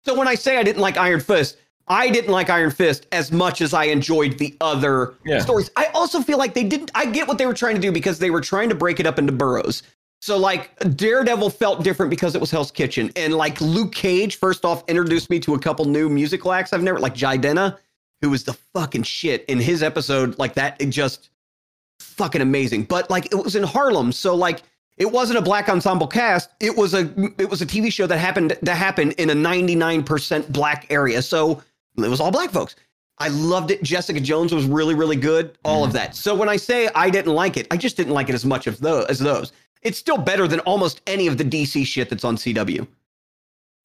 [0.04, 1.58] So when I say I didn't like Iron Fist,
[1.88, 5.40] I didn't like Iron Fist as much as I enjoyed the other Yeah.
[5.40, 5.70] stories.
[5.76, 6.90] I also feel like they didn't.
[6.94, 9.06] I get what they were trying to do because they were trying to break it
[9.06, 9.82] up into boroughs.
[10.20, 14.64] So like Daredevil felt different because it was Hell's Kitchen, and like Luke Cage, first
[14.64, 17.76] off, introduced me to a couple new musical acts I've never like Jidenna,
[18.22, 20.36] who was the fucking shit in his episode.
[20.38, 21.28] Like that, it just
[22.00, 22.84] fucking amazing.
[22.84, 24.62] But like it was in Harlem, so like
[24.96, 26.50] it wasn't a black ensemble cast.
[26.58, 27.02] It was a
[27.38, 30.86] it was a TV show that happened to happen in a ninety nine percent black
[30.90, 31.20] area.
[31.22, 31.62] So
[31.98, 32.76] it was all black folks.
[33.18, 33.82] I loved it.
[33.82, 35.56] Jessica Jones was really, really good.
[35.64, 35.94] All of mm.
[35.94, 36.14] that.
[36.14, 38.66] So when I say I didn't like it, I just didn't like it as much
[38.66, 39.52] of those as those.
[39.82, 42.86] It's still better than almost any of the DC shit that's on CW.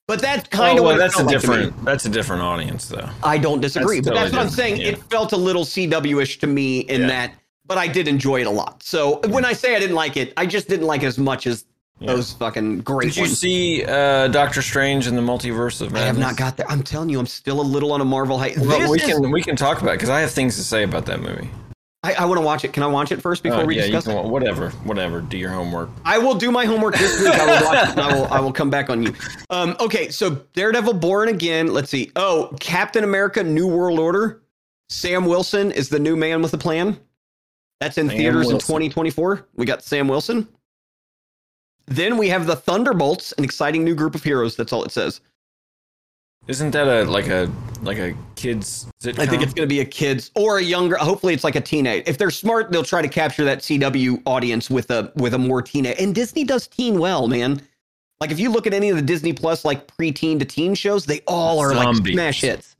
[0.07, 2.41] But that's oh, kind of well, what that's a felt like different that's a different
[2.41, 3.09] audience though.
[3.23, 4.77] I don't disagree, That's but that's what I'm saying.
[4.77, 7.07] different, It felt a little CW-ish to me in Yeah.
[7.07, 7.35] that,
[7.65, 8.83] but I did enjoy it a lot.
[8.83, 11.47] So when I say I didn't like it, I just didn't like it as much
[11.47, 11.65] as
[12.01, 12.13] Yeah.
[12.13, 13.37] those fucking great Did you ones.
[13.39, 16.65] see uh, Doctor Strange in the Multiverse of I have not got there.
[16.69, 18.57] I'm telling you, I'm still a little on a Marvel hype.
[18.57, 20.81] Well, This we is- can we can talk about because I have things to say
[20.83, 21.49] about that movie.
[22.03, 22.73] I, I want to watch it.
[22.73, 24.25] Can I watch it first before Uh, we yeah, you discuss it?
[24.25, 25.21] whatever, whatever.
[25.21, 25.91] Do your homework.
[26.03, 27.29] I will do my homework this week.
[27.35, 27.91] I will watch it.
[27.91, 28.25] And I will.
[28.33, 29.13] I will come back on you.
[29.51, 31.71] Um, okay, so Daredevil Born Again.
[31.71, 32.11] Let's see.
[32.15, 34.41] Oh, Captain America: New World Order.
[34.89, 36.99] Sam Wilson is the new man with a plan.
[37.79, 39.47] That's in Sam theaters in 2024.
[39.55, 40.47] We got Sam Wilson.
[41.91, 44.55] Then we have the Thunderbolts, an exciting new group of heroes.
[44.55, 45.19] That's all it says.
[46.47, 49.19] Isn't that a like a like a kids sitcom?
[49.19, 50.95] I think it's going to be a kids or a younger.
[50.95, 52.03] Hopefully, it's like a teenage.
[52.07, 55.61] If they're smart, they'll try to capture that CW audience with a with a more
[55.61, 55.97] teenage.
[55.99, 57.61] And Disney does teen well, man.
[58.21, 61.05] Like if you look at any of the Disney Plus like preteen to teen shows,
[61.05, 62.77] they all are like smash hits.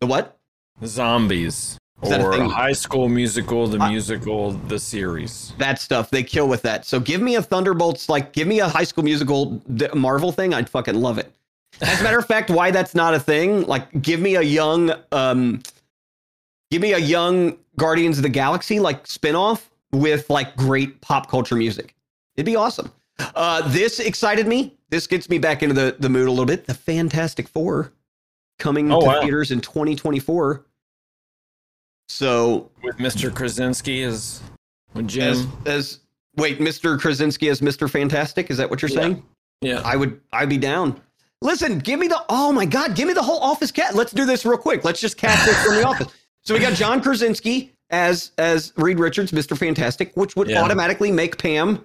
[0.00, 0.38] The what?
[0.84, 2.32] zombies Is that a or?
[2.48, 5.52] High School Musical, the I- musical, the series.
[5.58, 6.84] That stuff they kill with that.
[6.84, 9.62] So give me a Thunderbolts, like give me a High School Musical
[9.94, 10.54] Marvel thing.
[10.54, 11.32] I'd fucking love it.
[11.80, 13.62] As a matter of fact, why that's not a thing?
[13.66, 15.60] Like, give me a young, um,
[16.70, 21.56] give me a young Guardians of the Galaxy like spinoff with like great pop culture
[21.56, 21.94] music.
[22.36, 22.92] It'd be awesome.
[23.18, 24.74] Uh, this excited me.
[24.90, 26.66] This gets me back into the the mood a little bit.
[26.66, 27.92] The Fantastic Four
[28.60, 29.20] coming Oh, to wow.
[29.22, 30.64] theaters in 2024.
[32.08, 33.34] So With Mr.
[33.34, 34.42] Krasinski as
[34.94, 35.32] with Jim.
[35.32, 35.98] as as
[36.36, 36.98] wait, Mr.
[37.00, 37.88] Krasinski as Mr.
[37.88, 39.00] Fantastic, is that what you're Yeah.
[39.00, 39.22] saying?
[39.62, 39.80] yeah.
[39.84, 41.00] I would I'd be down.
[41.42, 43.94] Listen, give me the oh my god, give me the whole office cat.
[43.94, 44.84] Let's do this real quick.
[44.84, 46.08] Let's just cast this from the office.
[46.42, 49.56] So we got John Krasinski as as Reed Richards, Mr.
[49.56, 50.62] Fantastic, which would Yeah.
[50.62, 51.82] automatically make Pam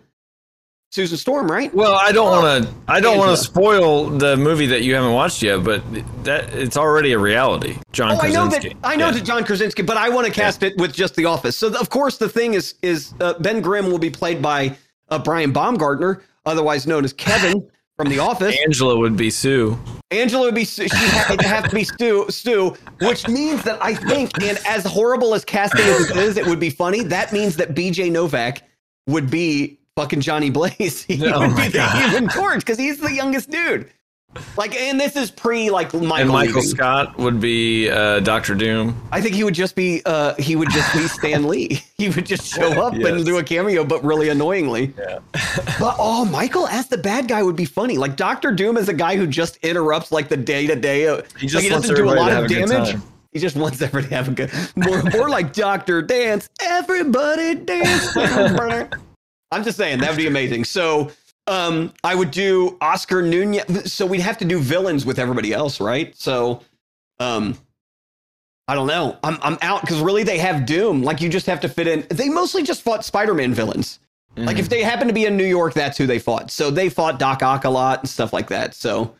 [0.91, 1.71] Susan Storm, right?
[1.73, 2.73] Well, I don't want to.
[2.87, 5.83] I don't want to spoil the movie that you haven't watched yet, but
[6.23, 7.77] that it's already a reality.
[7.91, 8.69] John Oh, I know Krasinski.
[8.69, 9.11] that I know Yeah.
[9.11, 11.55] that John Krasinski, but I want to cast it with just the office.
[11.55, 14.75] So of course the thing is is uh, Ben Grimm will be played by
[15.09, 18.57] uh, Brian Baumgartner, otherwise known as Kevin from The Office.
[18.65, 19.77] Angela would be Sue.
[20.09, 23.93] Angela would be she'd have, it'd have to be Stu Stu, which means that I
[23.93, 27.03] think, and as horrible as casting as it is, it would be funny.
[27.03, 28.63] That means that BJ Novak
[29.05, 31.03] would be fucking Johnny Blaze.
[31.09, 31.85] He Oh would be the.
[31.85, 33.89] Human Torch because he's the youngest dude.
[34.55, 36.15] Like, and this is pre like Michael.
[36.17, 36.69] And Michael leaving.
[36.69, 38.95] Scott would be uh, Doctor Doom.
[39.11, 41.83] I think he would just be uh he would just be Stan Lee.
[41.97, 44.93] He would just show up and do a cameo, but really annoyingly.
[44.97, 45.19] Yeah.
[45.79, 47.97] But oh, Michael as the bad guy would be funny.
[47.97, 51.21] Like Doctor Doom is a guy who just interrupts like the day to day.
[51.39, 52.95] He just like, he doesn't do a lot of damage.
[53.31, 56.49] He just wants everybody to have a good more more like Doctor Dance.
[56.61, 58.15] Everybody dance.
[59.51, 60.63] I'm just saying that would be amazing.
[60.65, 61.11] So
[61.47, 63.91] um I would do Oscar Nunez.
[63.91, 66.15] So we'd have to do villains with everybody else, right?
[66.15, 66.61] So
[67.19, 67.57] um
[68.67, 69.17] I don't know.
[69.23, 71.01] I'm I'm out because really they have Doom.
[71.01, 72.05] Like you just have to fit in.
[72.09, 73.99] They mostly just fought Spider-Man villains.
[74.37, 74.59] Like Mm.
[74.59, 76.51] if they happen to be in New York, that's who they fought.
[76.51, 78.75] So they fought Doc Ock a lot and stuff like that.
[78.75, 79.15] So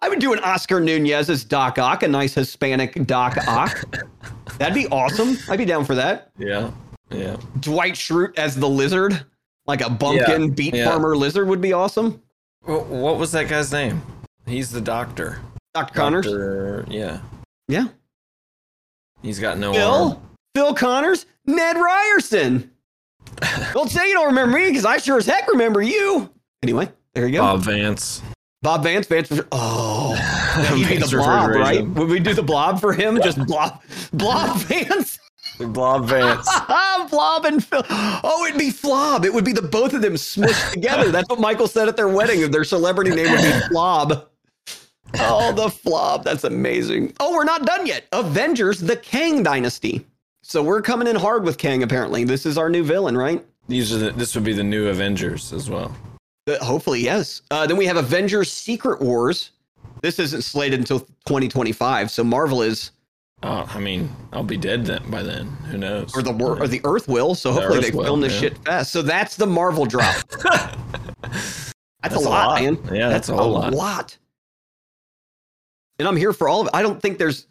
[0.00, 3.84] I would do an Oscar Nunez as Doc Ock, a nice Hispanic Doc Ock.
[4.58, 5.36] That'd be awesome.
[5.50, 6.30] I'd be down for that.
[6.38, 6.70] Yeah.
[7.10, 7.36] Yeah.
[7.60, 9.24] Dwight Schrute as the lizard,
[9.66, 10.88] like a bumpkin Yeah, beet yeah.
[10.88, 12.20] farmer lizard would be awesome.
[12.64, 14.02] What was that guy's name?
[14.46, 15.38] He's the doctor.
[15.74, 15.94] Dr.
[15.94, 16.26] Connors.
[16.26, 17.20] Doctor- yeah.
[17.68, 17.88] Yeah.
[19.22, 20.10] He's got no Phil?
[20.12, 20.22] arm.
[20.54, 21.26] Phil Connors?
[21.46, 22.70] Ned Ryerson.
[23.72, 26.30] don't say you don't remember me because I sure as heck remember you.
[26.62, 27.40] Anyway, there you go.
[27.40, 28.22] Bob Vance.
[28.62, 29.30] Bob Vance, Vance.
[29.52, 30.14] Oh,
[30.74, 31.86] he'd be the blob, right?
[31.86, 33.20] Would we do the blob for him?
[33.22, 33.82] Just blob,
[34.14, 35.18] blob Vance,
[35.58, 36.48] Bob Vance.
[37.10, 37.84] blob and Phil.
[37.88, 39.24] Oh, it'd be Flob.
[39.24, 41.10] It would be the both of them smushed together.
[41.10, 42.50] That's what Michael said at their wedding.
[42.50, 44.26] Their celebrity name would be Flob.
[45.14, 46.24] Oh, the Flob.
[46.24, 47.14] That's amazing.
[47.20, 48.06] Oh, we're not done yet.
[48.12, 50.06] Avengers: The Kang Dynasty.
[50.42, 51.82] So we're coming in hard with Kang.
[51.82, 53.44] Apparently, this is our new villain, right?
[53.68, 55.96] These are the, this would be the new Avengers as well.
[56.46, 57.42] Uh, hopefully, yes.
[57.50, 59.52] Uh, then we have Avengers: Secret Wars.
[60.02, 62.90] This isn't slated until 2025, so Marvel is,
[63.46, 65.46] Oh, I mean, I'll be dead then by then.
[65.70, 66.16] Who knows?
[66.16, 67.34] or the wor- or the Earth will.
[67.34, 68.40] So The hopefully Earth they will, film this yeah.
[68.40, 68.90] shit fast.
[68.90, 70.16] So that's the Marvel drop.
[71.20, 71.74] that's,
[72.14, 72.62] a a lot, lot.
[72.62, 72.78] man.
[72.90, 74.16] Yeah, that's a whole lot.
[75.98, 76.70] And I'm here for all of it.
[76.74, 77.46] I don't think there's.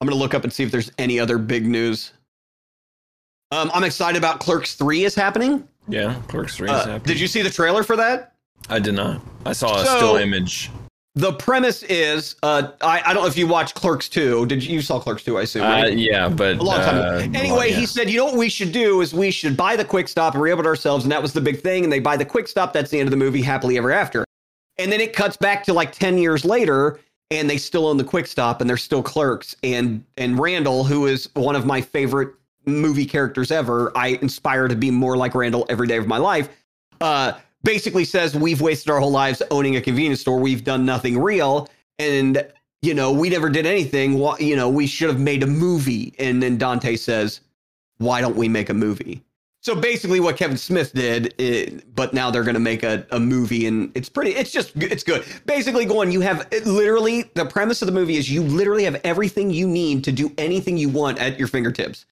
[0.00, 2.12] I'm gonna look up and see if there's any other big news.
[3.52, 5.68] Um, I'm excited about Clerks Three is happening.
[5.88, 7.02] Yeah, Clerks Three is Uh, happening.
[7.02, 8.32] did you see the trailer for that?
[8.70, 9.20] I did not.
[9.44, 10.70] I saw a So- still image.
[11.16, 14.46] The premise is, uh, I, I don't know if you watched Clerks 2.
[14.46, 17.16] Did you, you saw Clerks 2, I assume, Uh, yeah, but a long time uh,
[17.18, 17.38] ago.
[17.38, 17.76] Anyway, yeah.
[17.76, 20.34] he said, you know what we should do is we should buy the quick stop
[20.34, 21.04] and rehabilitate ourselves.
[21.04, 21.82] And that was the big thing.
[21.82, 22.72] And they buy the quick stop.
[22.72, 24.24] That's the end of the movie, happily ever after.
[24.78, 27.00] And then it cuts back to like 10 years later
[27.32, 29.56] and they still own the quick stop and they're still clerks.
[29.64, 32.34] And, and Randall, who is one of my favorite
[32.66, 36.48] movie characters ever, I inspire to be more like Randall every day of my life.
[37.00, 37.32] Uh,
[37.62, 40.38] basically says we've wasted our whole lives owning a convenience store.
[40.38, 41.68] We've done nothing real.
[41.98, 42.46] And,
[42.82, 44.18] you know, we never did anything.
[44.38, 46.14] You know, we should have made a movie.
[46.18, 47.40] And then Dante says,
[47.98, 49.22] why don't we make a movie?
[49.62, 53.20] So basically what Kevin Smith did, eh, but now they're going to make a, a
[53.20, 55.22] movie and it's pretty, it's just, it's good.
[55.44, 58.98] Basically going, you have it literally, the premise of the movie is you literally have
[59.04, 62.06] everything you need to do anything you want at your fingertips.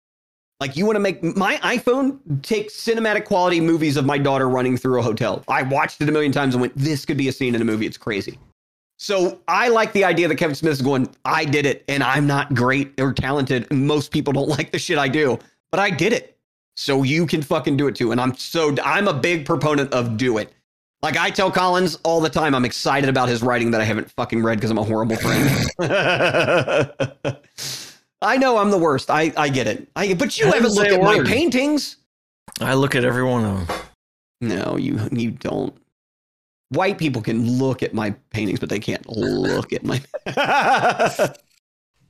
[0.61, 4.77] Like you want to make my iPhone take cinematic quality movies of my daughter running
[4.77, 5.45] through a hotel.
[5.47, 7.65] I watched it a million times and went, this could be a scene in a
[7.65, 7.87] movie.
[7.87, 8.39] It's crazy.
[8.97, 12.27] So I like the idea that Kevin Smith is going, I did it and I'm
[12.27, 13.69] not great or talented.
[13.71, 15.39] And most people don't like the shit I do,
[15.71, 16.37] but I did it.
[16.75, 18.11] So you can fucking do it too.
[18.11, 20.53] And I'm so, I'm a big proponent of do it.
[21.03, 24.11] Like I tell Collins all the time, I'm excited about his writing that I haven't
[24.11, 25.71] fucking read because I'm a horrible friend.
[28.21, 29.11] I know I'm the worst.
[29.11, 29.89] I, I get it.
[29.95, 31.97] I, but you I haven't looked at my paintings.
[32.61, 33.77] I look at every one of them.
[34.41, 35.77] No, you you don't.
[36.71, 40.01] white people can look at my paintings, but they can't look at my.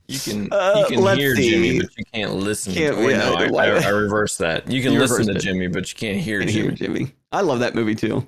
[0.07, 1.49] You can Uh, you can hear see.
[1.51, 2.73] Jimmy, but you can't listen.
[2.73, 4.67] Can't- yeah, no, I, I, I reverse that.
[4.67, 5.39] You can You listen to it.
[5.39, 6.51] Jimmy, but you can't hear Jimmy.
[6.51, 7.13] hear Jimmy.
[7.31, 8.25] I love that movie too.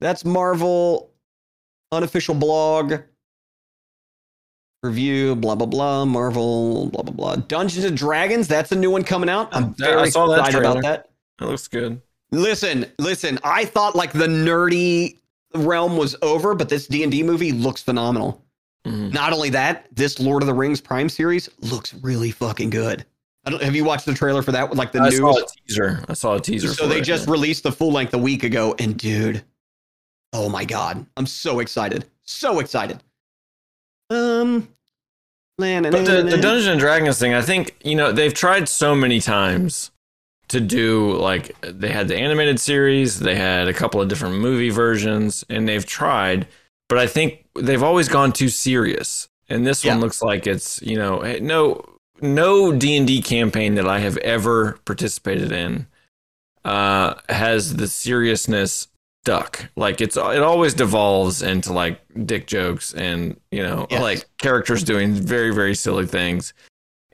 [0.00, 1.10] That's Marvel
[1.92, 2.94] unofficial blog
[4.86, 5.34] review.
[5.36, 6.04] Blah blah blah.
[6.04, 6.88] Marvel.
[6.90, 7.36] Blah blah blah.
[7.36, 8.48] Dungeons and Dragons.
[8.48, 9.48] That's a new one coming out.
[9.54, 11.10] I'm Yeah, I very saw that excited about that.
[11.38, 12.00] That looks good.
[12.32, 13.38] Listen, listen.
[13.44, 15.18] I thought like the nerdy
[15.54, 18.42] realm was over, but this D and D movie looks phenomenal.
[18.86, 19.12] Mhm.
[19.12, 23.04] Not only that, this Lord of the Rings Prime series looks really fucking good.
[23.44, 24.74] I don't, have you watched the trailer for that?
[24.74, 25.18] Like the I new.
[25.18, 26.04] saw a teaser.
[26.08, 26.68] I saw a teaser.
[26.68, 27.32] So they it, just yeah.
[27.32, 29.44] released the full length a week ago, and dude,
[30.32, 33.02] oh my god, I'm so excited, so excited.
[34.10, 34.68] Um,
[35.92, 39.20] But the, the Dungeons and Dragons thing, I think you know they've tried so many
[39.20, 39.90] times
[40.48, 44.70] to do like they had the animated series, they had a couple of different movie
[44.70, 46.46] versions, and they've tried,
[46.88, 49.28] but I think they've always gone too serious.
[49.48, 51.84] And this one looks like it's you know no
[52.20, 55.86] no D and D campaign that I have ever participated in
[56.64, 58.88] uh, has the seriousness
[59.26, 59.68] stuck.
[59.74, 64.00] Like it's it always devolves into like dick jokes and you know Yes.
[64.00, 66.54] like characters doing very very silly things.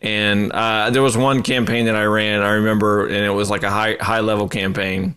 [0.03, 2.43] And uh, there was one campaign that I ran.
[2.43, 5.17] I remember, and it was like a high high level campaign.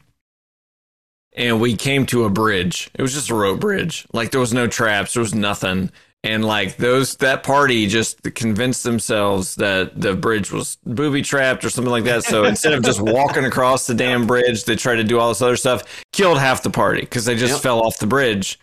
[1.36, 2.90] And we came to a bridge.
[2.94, 4.08] It was just a rope bridge.
[4.14, 5.14] Like there was no traps.
[5.16, 5.92] There was nothing.
[6.26, 11.70] And like those, that party just convinced themselves that the bridge was booby trapped or
[11.70, 12.24] something like that.
[12.24, 15.42] So instead of just walking across the damn bridge, they tried to do all this
[15.42, 16.04] other stuff.
[16.12, 17.62] Killed half the party because they just Yep.
[17.62, 18.60] fell off the bridge.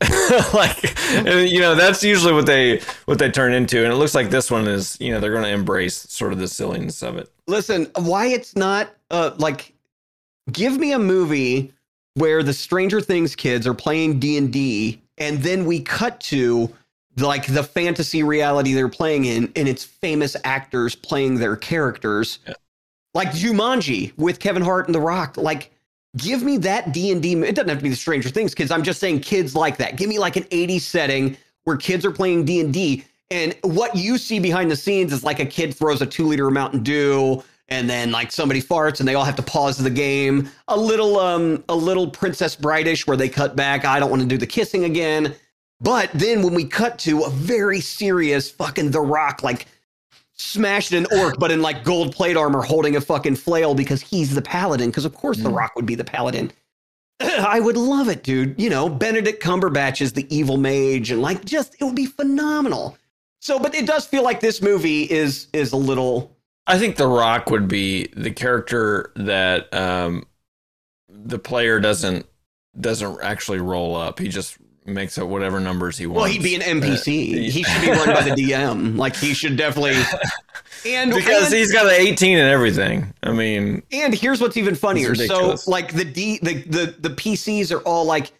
[0.52, 4.16] like and, you know that's usually what they what they turn into and it looks
[4.16, 7.16] like this one is you know they're going to embrace sort of the silliness of
[7.16, 9.72] it listen, why it's not uh like,
[10.50, 11.72] give me a movie
[12.14, 16.68] where the Stranger Things kids are playing D and D, and then we cut to
[17.16, 22.54] like the fantasy reality they're playing in, and it's famous actors playing their characters, Yeah.
[23.14, 25.36] like Jumanji with Kevin Hart and The Rock.
[25.36, 25.70] Like,
[26.16, 27.32] give me that D and D.
[27.34, 28.70] It doesn't have to be the Stranger Things kids.
[28.70, 29.96] I'm just saying kids like that.
[29.96, 33.94] Give me like an 80s setting where kids are playing D and D, and what
[33.96, 37.42] you see behind the scenes is like a kid throws a two liter Mountain Dew.
[37.68, 40.50] And then like somebody farts and they all have to pause the game.
[40.68, 43.86] A little um a little Princess Bride-ish where they cut back.
[43.86, 45.34] I don't want to do the kissing again.
[45.82, 49.66] But then when we cut to a very serious fucking The Rock, like
[50.34, 54.34] smashed an orc, but in like gold plate armor holding a fucking flail because he's
[54.34, 54.90] the paladin.
[54.90, 55.56] Because of course The Mm.
[55.56, 56.52] Rock would be the paladin.
[57.20, 58.60] I would love it, dude.
[58.60, 62.96] You know, Benedict Cumberbatch is the evil mage, and like just it would be phenomenal.
[63.40, 66.36] So, but it does feel like this movie is is a little
[66.68, 70.24] i think the rock would be the character that um
[71.08, 72.24] the player doesn't
[72.80, 76.54] doesn't actually roll up he just makes up whatever numbers he wants well, he'd be
[76.54, 77.32] an NPC.
[77.48, 78.96] Uh, he should be run by the DM.
[78.96, 79.94] Like he should definitely
[80.86, 84.74] and because and- he's got an 18 and everything i mean And here's what's even
[84.74, 85.14] funnier.
[85.14, 88.32] So like the D the, the the PCs are all like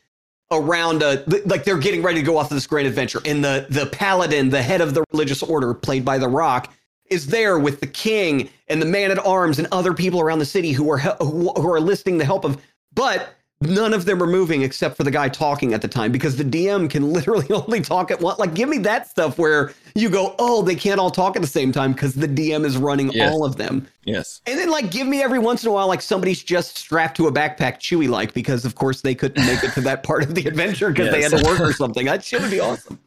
[0.50, 3.20] around a like they're getting ready to go off of this great adventure.
[3.24, 6.72] And the the paladin, the head of the religious order, played by The Rock,
[7.06, 10.44] is there with the king and the man at arms and other people around the
[10.46, 12.60] city who are who who are listing the help of
[12.94, 13.34] but
[13.66, 16.44] none of them are moving except for the guy talking at the time because the
[16.44, 20.34] DM can literally only talk at one like give me that stuff where you go
[20.38, 23.32] oh they can't all talk at the same time because the DM is running Yes.
[23.32, 26.02] all of them yes and then like give me every once in a while like
[26.02, 29.72] somebody's just strapped to a backpack Chewy like because of course they couldn't make it
[29.74, 32.06] to that part of the adventure because they had to work or something.
[32.06, 32.98] That shit would be awesome.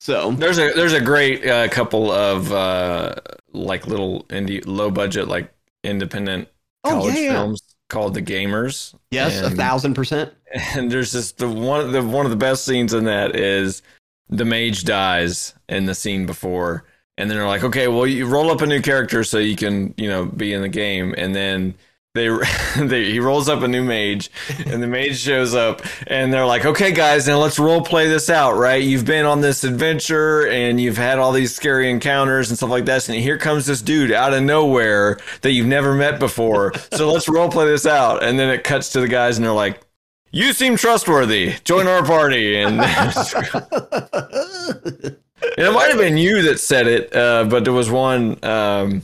[0.00, 3.14] So there's a there's a great uh, couple of uh
[3.52, 5.52] like little indie low budget like
[5.84, 6.48] independent
[6.84, 7.32] Oh, college yeah, yeah.
[7.32, 8.94] films called the gamers.
[9.10, 10.32] Yes, a thousand percent.
[10.74, 13.82] and there's just the one the one of the best scenes in that is
[14.28, 16.84] the mage dies in the scene before.
[17.18, 19.92] And then they're like okay well you roll up a new character so you can
[19.96, 21.14] you know be in the game.
[21.18, 21.74] And then
[22.14, 22.28] they,
[22.78, 24.30] they he rolls up a new mage
[24.66, 28.28] and the mage shows up and they're like okay guys now let's role play this
[28.28, 32.56] out right you've been on this adventure and you've had all these scary encounters and
[32.56, 36.18] stuff like that and here comes this dude out of nowhere that you've never met
[36.18, 39.44] before so let's role play this out and then it cuts to the guys and
[39.44, 39.80] they're like
[40.32, 41.54] you seem trustworthy.
[41.64, 42.56] Join our party.
[42.56, 42.86] And, and
[45.42, 48.42] it might have been you that said it, uh, but there was one.
[48.44, 49.02] Um,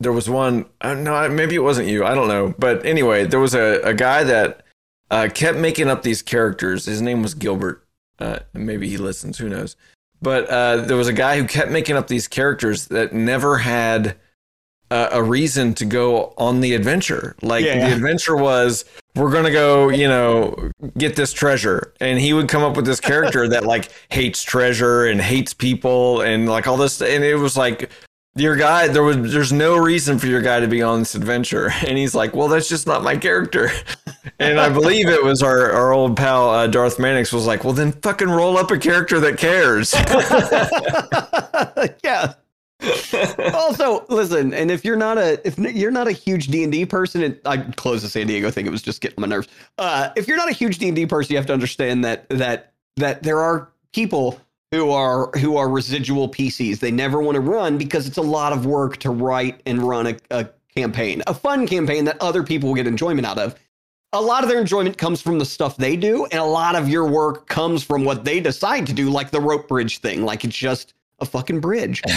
[0.00, 0.66] there was one.
[0.80, 2.04] Uh, no, maybe it wasn't you.
[2.04, 2.54] I don't know.
[2.58, 4.64] But anyway, there was a, a guy that
[5.10, 6.86] uh, kept making up these characters.
[6.86, 7.84] His name was Gilbert.
[8.18, 9.38] Uh, maybe he listens.
[9.38, 9.76] Who knows?
[10.22, 14.16] But uh, there was a guy who kept making up these characters that never had
[14.90, 17.36] uh, a reason to go on the adventure.
[17.42, 17.88] Like Yeah.
[17.88, 18.84] the adventure was,
[19.16, 21.94] we're gonna go, you know, get this treasure.
[22.00, 26.20] And he would come up with this character that like hates treasure and hates people
[26.20, 27.00] and like all this.
[27.00, 27.90] And it was like
[28.34, 28.88] your guy.
[28.88, 31.72] There was there's no reason for your guy to be on this adventure.
[31.90, 33.70] And he's like, well, that's just not my character.
[34.38, 37.72] And I believe it was our our old pal uh, Darth Mannix was like, well,
[37.72, 39.94] then fucking roll up a character that cares.
[42.04, 42.34] yeah.
[43.54, 46.86] also, listen, and if you're not a if you're not a huge D and D
[46.86, 49.48] person, and I closed the San Diego thing, it was just getting my nerves.
[49.78, 52.28] Uh, if you're not a huge D and D person, you have to understand that
[52.30, 54.40] that that there are people
[54.72, 56.78] who are who are residual PCs.
[56.78, 60.06] They never want to run because it's a lot of work to write and run
[60.08, 63.56] a, a campaign, a fun campaign that other people will get enjoyment out of.
[64.12, 66.88] A lot of their enjoyment comes from the stuff they do, and a lot of
[66.88, 70.24] your work comes from what they decide to do, like the rope bridge thing.
[70.24, 72.02] Like it's just a fucking bridge.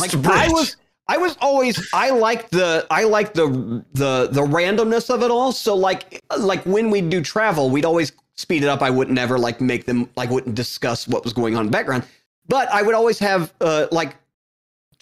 [0.00, 0.26] Like bridge.
[0.26, 0.76] I was
[1.08, 5.52] I was always I liked the I liked the the the randomness of it all.
[5.52, 8.12] So like like when we do travel, we'd always
[8.42, 8.82] speed it up.
[8.82, 11.72] I wouldn't ever like make them like wouldn't discuss what was going on in the
[11.72, 12.04] background.
[12.48, 14.16] But I would always have uh like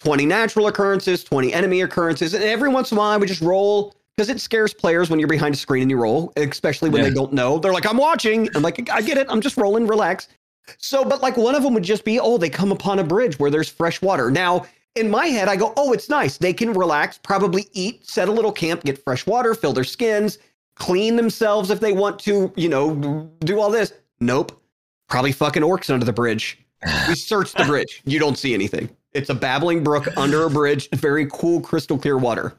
[0.03, 3.43] 20 natural occurrences, 20 enemy occurrences, and every once in a while I would just
[3.43, 7.03] roll because it scares players when you're behind a screen and you roll, especially when
[7.03, 7.09] Yeah.
[7.09, 7.59] they don't know.
[7.59, 8.49] They're like, I'm watching.
[8.55, 9.27] I'm like, I get it.
[9.31, 10.29] I'm just rolling, relax.
[10.79, 13.39] So, but like one of them would just be, oh, they come upon a bridge
[13.39, 14.31] where there's fresh water.
[14.31, 16.37] Now, in my head, I go, oh, it's nice.
[16.37, 20.39] They can relax, probably eat, set a little camp, get fresh water, fill their skins,
[20.81, 23.93] clean themselves if they want to, you know, do all this.
[24.19, 24.61] Nope.
[25.09, 26.59] Probably fucking orcs under the bridge.
[27.07, 28.03] We search the bridge.
[28.05, 28.89] You don't see anything.
[29.13, 32.55] It's a babbling brook under a bridge, very cool, crystal clear water.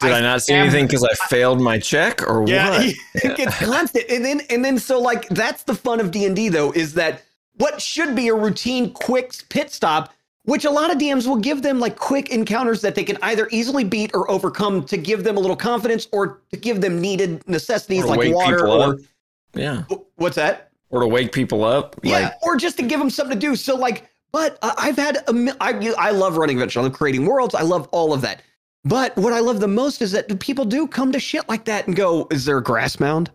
[0.00, 2.50] Did I, not see am- anything because I failed my check or what?
[3.14, 6.34] it gets constant, and then and then so like that's the fun of D and
[6.34, 7.22] D though is that
[7.56, 10.12] what should be a routine quick pit stop,
[10.44, 13.48] which a lot of DMs will give them like quick encounters that they can either
[13.50, 17.46] easily beat or overcome to give them a little confidence or to give them needed
[17.48, 18.98] necessities Or like water or.
[19.54, 19.84] Yeah.
[20.16, 20.70] what's that?
[20.90, 21.96] Or to wake people up.
[22.02, 23.56] Yeah, Like, or just to give them something to do.
[23.56, 26.80] So like, but uh, I've had a, mi- I, love running adventure.
[26.80, 27.54] I love creating worlds.
[27.54, 28.42] I love all of that.
[28.84, 31.86] But what I love the most is that people do come to shit like that
[31.86, 33.30] and go, "Is there a grass mound?"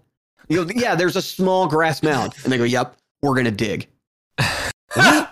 [0.48, 3.88] You go, "Yeah, there's a small grass mound," and they go, "Yep, we're gonna dig."
[4.96, 5.29] What?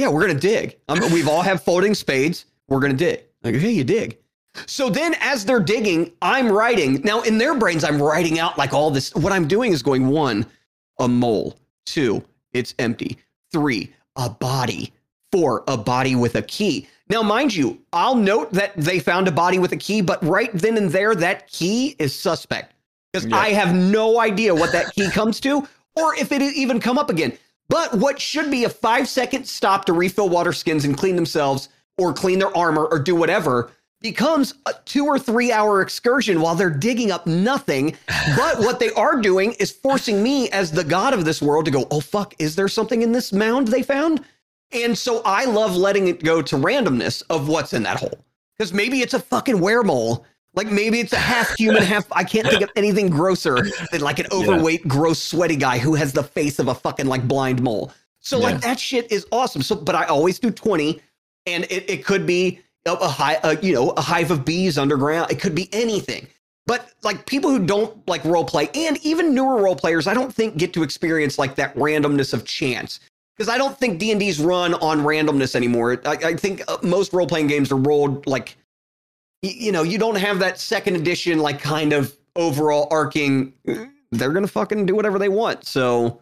[0.00, 0.76] Yeah, we're gonna dig.
[0.88, 2.46] Um, we've all have folding spades.
[2.68, 3.24] We're gonna dig.
[3.42, 4.18] Like, hey, you dig.
[4.66, 7.00] So then, as they're digging, I'm writing.
[7.04, 9.14] Now, in their brains, I'm writing out like all this.
[9.14, 10.44] What I'm doing is going one,
[10.98, 11.56] a mole.
[11.86, 13.16] Two, it's empty.
[13.52, 14.92] Three, a body.
[15.32, 16.88] Four, a body with a key.
[17.08, 20.50] Now, mind you, I'll note that they found a body with a key, but right
[20.52, 22.74] then and there, that key is suspect
[23.12, 23.36] because Yeah.
[23.36, 27.10] I have no idea what that key comes to or if it even come up
[27.10, 27.32] again.
[27.70, 31.68] But what should be a five second stop to refill water skins and clean themselves
[31.96, 36.56] or clean their armor or do whatever becomes a two or three hour excursion while
[36.56, 37.96] they're digging up nothing.
[38.36, 41.70] But what they are doing is forcing me as the god of this world to
[41.70, 44.24] go, oh, fuck, is there something in this mound they found?
[44.72, 48.24] And so I love letting it go to randomness of what's in that hole.
[48.58, 50.24] Because maybe it's a fucking weremole.
[50.54, 52.06] Like maybe it's a half human, half.
[52.12, 56.12] I can't think of anything grosser than like an overweight, gross, sweaty guy who has
[56.12, 57.92] the face of a fucking like blind mole.
[58.18, 58.44] So Yeah.
[58.44, 59.62] like that shit is awesome.
[59.62, 61.00] So, but I always do twenty,
[61.46, 64.76] and it, it could be a, a high, a, you know, a hive of bees
[64.76, 65.30] underground.
[65.30, 66.26] It could be anything.
[66.66, 70.34] But like people who don't like role play, and even newer role players, I don't
[70.34, 73.00] think get to experience like that randomness of chance
[73.36, 76.00] because I don't think D and D's run on randomness anymore.
[76.04, 78.56] I, I think uh, most role playing games are rolled like,
[79.42, 83.52] you know, you don't have that second edition like kind of overall arcing.
[83.66, 85.64] "Eh, They're gonna fucking do whatever they want.
[85.64, 86.20] So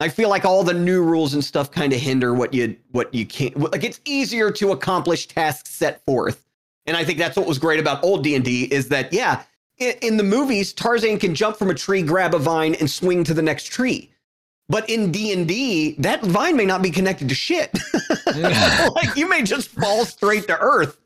[0.00, 3.12] I feel like all the new rules and stuff kind of hinder what you what
[3.14, 3.56] you can't.
[3.72, 6.44] Like it's easier to accomplish tasks set forth,
[6.86, 9.42] and I think that's what was great about old D and D is that yeah.
[9.78, 13.24] In, in the movies, Tarzan can jump from a tree, grab a vine, and swing
[13.24, 14.10] to the next tree.
[14.68, 17.76] But in D and D, that vine may not be connected to shit.
[18.94, 20.98] like you may just fall straight to earth.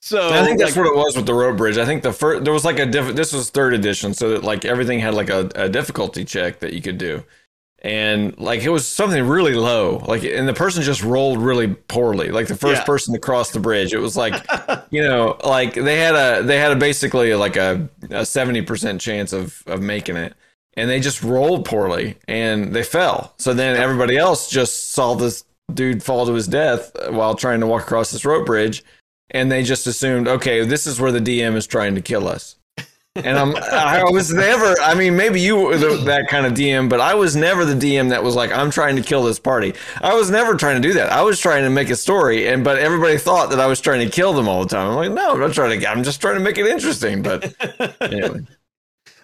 [0.00, 1.76] So I think that's like, what it was with the rope bridge.
[1.76, 4.44] I think the first there was like a diff- this was third edition, so that
[4.44, 7.24] like everything had like a, a difficulty check that you could do,
[7.80, 9.98] and like it was something really low.
[10.06, 12.30] Like and the person just rolled really poorly.
[12.30, 12.84] Like the first Yeah.
[12.84, 14.34] person to cross the bridge, it was like
[14.90, 19.00] you know like they had a they had a basically like a a seventy percent
[19.00, 20.34] chance of of making it.
[20.74, 23.34] And they just rolled poorly and they fell.
[23.38, 25.44] So then everybody else just saw this
[25.74, 28.84] dude fall to his death while trying to walk across this rope bridge
[29.30, 32.56] and they just assumed, okay, this is where the DM is trying to kill us.
[33.16, 36.88] And I'm, I was never, I mean, maybe you were the, that kind of DM,
[36.88, 39.74] but I was never the DM that was like, I'm trying to kill this party.
[40.00, 41.10] I was never trying to do that.
[41.10, 44.06] I was trying to make a story, and but everybody thought that I was trying
[44.06, 44.90] to kill them all the time.
[44.90, 47.22] I'm like, no, I'm not trying to, I'm just trying to make it interesting.
[47.22, 47.54] But
[48.00, 48.40] anyway,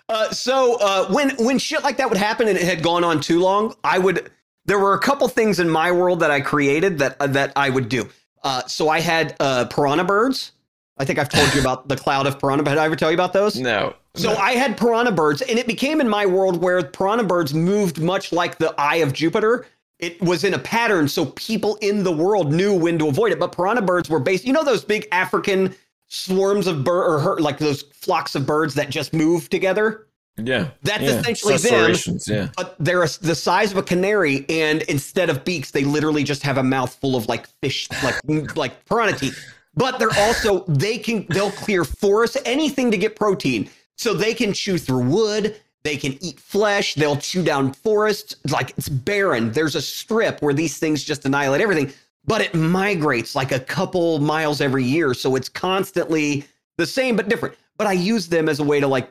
[0.09, 3.21] Uh, so uh, when when shit like that would happen and it had gone on
[3.21, 4.31] too long, I would.
[4.67, 7.71] There were a couple things in my world that I created that uh, that I
[7.71, 8.09] would do.
[8.45, 10.53] Uh, so I had uh, piranha birds.
[10.99, 12.63] I think I've told you about the cloud of piranha.
[12.63, 13.59] Did I ever tell you about those?
[13.59, 13.95] No.
[14.17, 18.01] So I had piranha birds, and it became in my world where piranha birds moved
[18.01, 19.67] much like the eye of Jupiter.
[19.99, 23.41] It was in a pattern, so people in the world knew when to avoid it.
[23.41, 25.75] But piranha birds were based, you know, those big African
[26.07, 30.07] swarms of bird or her, like those flocks of birds that just move together.
[30.37, 30.71] Yeah.
[30.83, 31.21] That's yeah.
[31.21, 32.19] essentially them.
[32.27, 32.49] Yeah.
[32.57, 36.43] But they're a, the size of a canary, and instead of beaks, they literally just
[36.43, 38.17] have a mouth full of like fish, like
[38.57, 39.39] like piranha teeth.
[39.77, 43.71] But they're also they can they'll clear forests, anything to get protein.
[43.97, 48.37] So they can chew through wood, they can eat flesh, they'll chew down forests.
[48.51, 49.53] Like it's barren.
[49.53, 51.93] There's a strip where these things just annihilate everything,
[52.25, 55.15] but it migrates like a couple miles every year.
[55.15, 56.45] So it's constantly
[56.77, 57.55] the same but different.
[57.77, 59.11] But I use them as a way to like,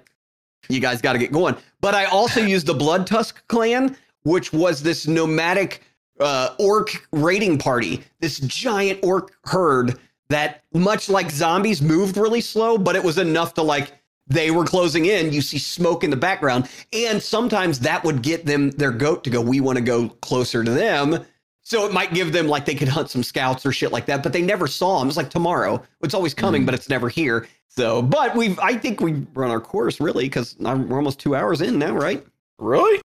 [0.69, 1.55] you guys got to get going.
[1.81, 5.83] But I also used the Blood Tusk clan, which was this nomadic
[6.19, 9.99] uh, orc raiding party, this giant orc herd
[10.29, 13.91] that, much like zombies, moved really slow, but it was enough to like
[14.27, 15.33] they were closing in.
[15.33, 19.29] You see smoke in the background, and sometimes that would get them their goat to
[19.29, 19.41] go.
[19.41, 21.25] We want to go closer to them.
[21.65, 24.21] So it might give them like they could hunt some scouts or shit like that,
[24.21, 25.07] but they never saw them.
[25.07, 25.81] It's like tomorrow.
[26.01, 26.65] It's always coming, mm.
[26.65, 27.47] but it's never here.
[27.69, 31.61] So, but we've I think we run our course really because we're almost two hours
[31.61, 32.25] in now, right?
[32.59, 33.01] Really?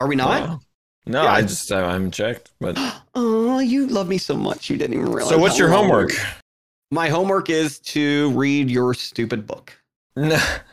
[0.00, 0.48] Are we not?
[0.48, 0.60] Wow.
[1.06, 1.32] No, Yeah.
[1.32, 2.50] I just I haven't checked.
[2.60, 2.76] But
[3.14, 4.70] Oh, you love me so much.
[4.70, 5.28] You didn't even realize.
[5.28, 6.12] so, what's your long homework?
[6.90, 9.72] My homework is to read your stupid book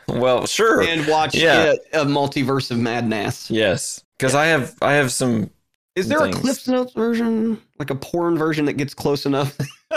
[0.08, 0.82] well, sure.
[0.82, 1.74] and watch Yeah.
[1.92, 3.50] a, a multiverse of madness.
[3.50, 5.50] yes, because I have I have some.
[5.98, 6.36] Is there Things.
[6.36, 9.58] a Cliff's Notes version, like a porn version that gets close enough?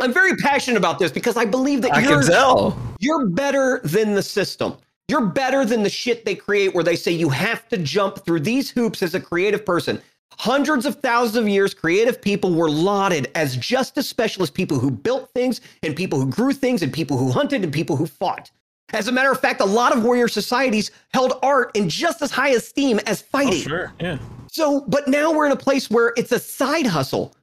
[0.00, 2.76] I'm very passionate about this because I believe that I you're can tell.
[2.98, 4.76] you're better than the system.
[5.08, 8.40] You're better than the shit they create where they say you have to jump through
[8.40, 10.02] these hoops as a creative person.
[10.38, 14.78] Hundreds of thousands of years, creative people were lauded as just as special as people
[14.78, 18.06] who built things and people who grew things and people who hunted and people who
[18.06, 18.50] fought.
[18.92, 22.30] As a matter of fact, a lot of warrior societies held art in just as
[22.30, 23.48] high esteem as fighting.
[23.48, 23.68] Oh, fighting.
[23.68, 23.92] sure.
[24.00, 24.18] Yeah.
[24.48, 27.34] So, but now we're in a place where it's a side hustle.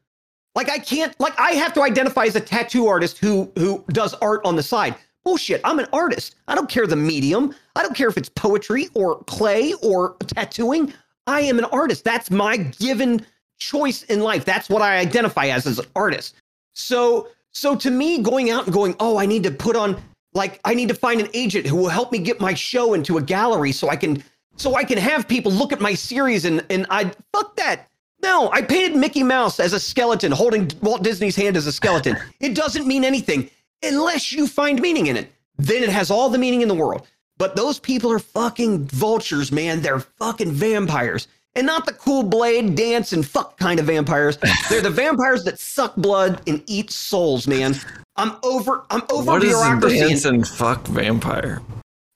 [0.56, 4.14] Like I can't, like I have to identify as a tattoo artist who who does
[4.16, 4.95] art on the side.
[5.24, 5.62] Bullshit.
[5.64, 6.36] I'm an artist.
[6.47, 7.54] I don't care the medium.
[7.76, 10.93] I don't care if it's poetry or clay or tattooing.
[11.28, 12.04] I am an artist.
[12.04, 13.26] That's my given
[13.58, 14.45] choice in life.
[14.45, 16.36] That's what I identify as as an artist.
[16.74, 20.02] So, so to me, going out and going, oh, I need to put on
[20.34, 23.18] like I need to find an agent who will help me get my show into
[23.18, 24.24] a gallery so I can
[24.58, 27.88] so I can have people look at my series and and I fuck that.
[28.22, 32.18] No, I painted Mickey Mouse as a skeleton holding Walt Disney's hand as a skeleton.
[32.40, 33.50] It doesn't mean anything
[33.84, 35.32] unless you find meaning in it.
[35.58, 37.08] Then it has all the meaning in the world.
[37.38, 39.82] But those people are fucking vultures, man.
[39.82, 41.28] They're fucking vampires.
[41.56, 44.38] And not the cool blade, dance, and fuck kind of vampires.
[44.70, 47.76] They're the vampires that suck blood and eat souls, man.
[48.16, 50.00] I'm over I'm over What is a bureaucracy.
[50.00, 51.62] and- dance and fuck vampire?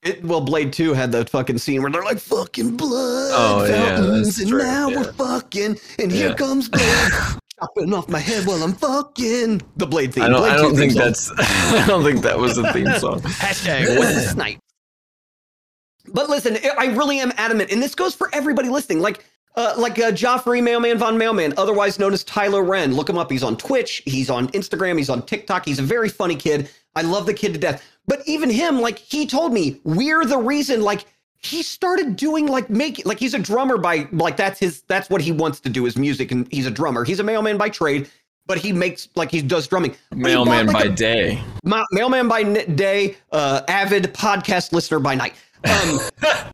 [0.03, 4.25] it, well, Blade 2 had the fucking scene where they're like, fucking blood Oh, fountains,
[4.27, 4.97] that's and true, now yeah.
[4.97, 7.11] we're fucking, and here comes Blade
[7.59, 9.61] chopping off my head while I'm fucking.
[9.77, 10.23] The Blade theme.
[10.25, 10.39] I don't.
[10.41, 11.31] Blade I don't think that's.
[11.37, 13.21] I don't think that was a theme song.
[13.21, 14.59] Hashtag with the snipe.
[16.13, 18.99] But listen, I really am adamant, and this goes for everybody listening.
[18.99, 19.25] Like,
[19.55, 22.93] uh, like uh, Joffrey Mailman Von Mailman, otherwise known as Tyler Wren.
[22.95, 23.31] Look him up.
[23.31, 24.01] He's on Twitch.
[24.05, 24.97] He's on Instagram.
[24.97, 25.65] He's on TikTok.
[25.65, 26.69] He's a very funny kid.
[26.95, 27.83] I love the kid to death.
[28.07, 30.81] But even him, like, he told me we're the reason.
[30.81, 31.05] Like,
[31.37, 35.19] he started doing like making like he's a drummer by like that's his that's what
[35.19, 37.03] he wants to do is music, and he's a drummer.
[37.03, 38.09] He's a mailman by trade,
[38.45, 39.91] but he makes like he does drumming.
[39.91, 41.43] He bought, Mailman like, by a- day.
[41.65, 45.33] Ma- mailman by n- day, uh, avid podcast listener by night.
[45.65, 45.99] Um,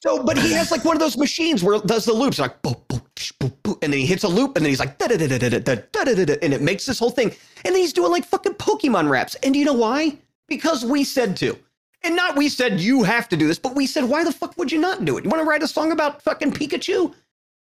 [0.04, 2.62] so, but he has like one of those machines where it does the loops, like
[2.62, 4.98] boop, boop, tsh, boop, boop, and then he hits a loop, and then he's like
[4.98, 7.32] da da da da da da da da da, and it makes this whole thing.
[7.66, 9.36] And then he's doing like fucking Pokemon raps.
[9.36, 10.18] And do you know why?
[10.48, 11.58] Because we said to.
[12.02, 14.58] And not we said you have to do this, but we said, why the fuck
[14.58, 15.24] would you not do it?
[15.26, 17.14] You want to write a song about fucking Pikachu?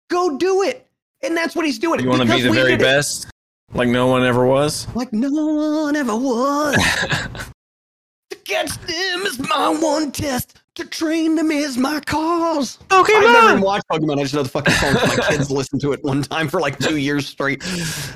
[0.09, 0.89] Go do it.
[1.23, 2.01] And that's what he's doing.
[2.01, 2.85] You want to be the very did it.
[2.85, 3.27] best,
[3.73, 4.86] like no one ever was.
[4.94, 6.74] like no one ever was.
[8.31, 10.62] to catch them is my one test.
[10.77, 12.79] To train them is my cause.
[12.91, 14.19] Okay, I've never even watched Pokemon.
[14.19, 14.95] I just know the fucking song.
[14.95, 17.63] My kids listened to it one time for like two years straight.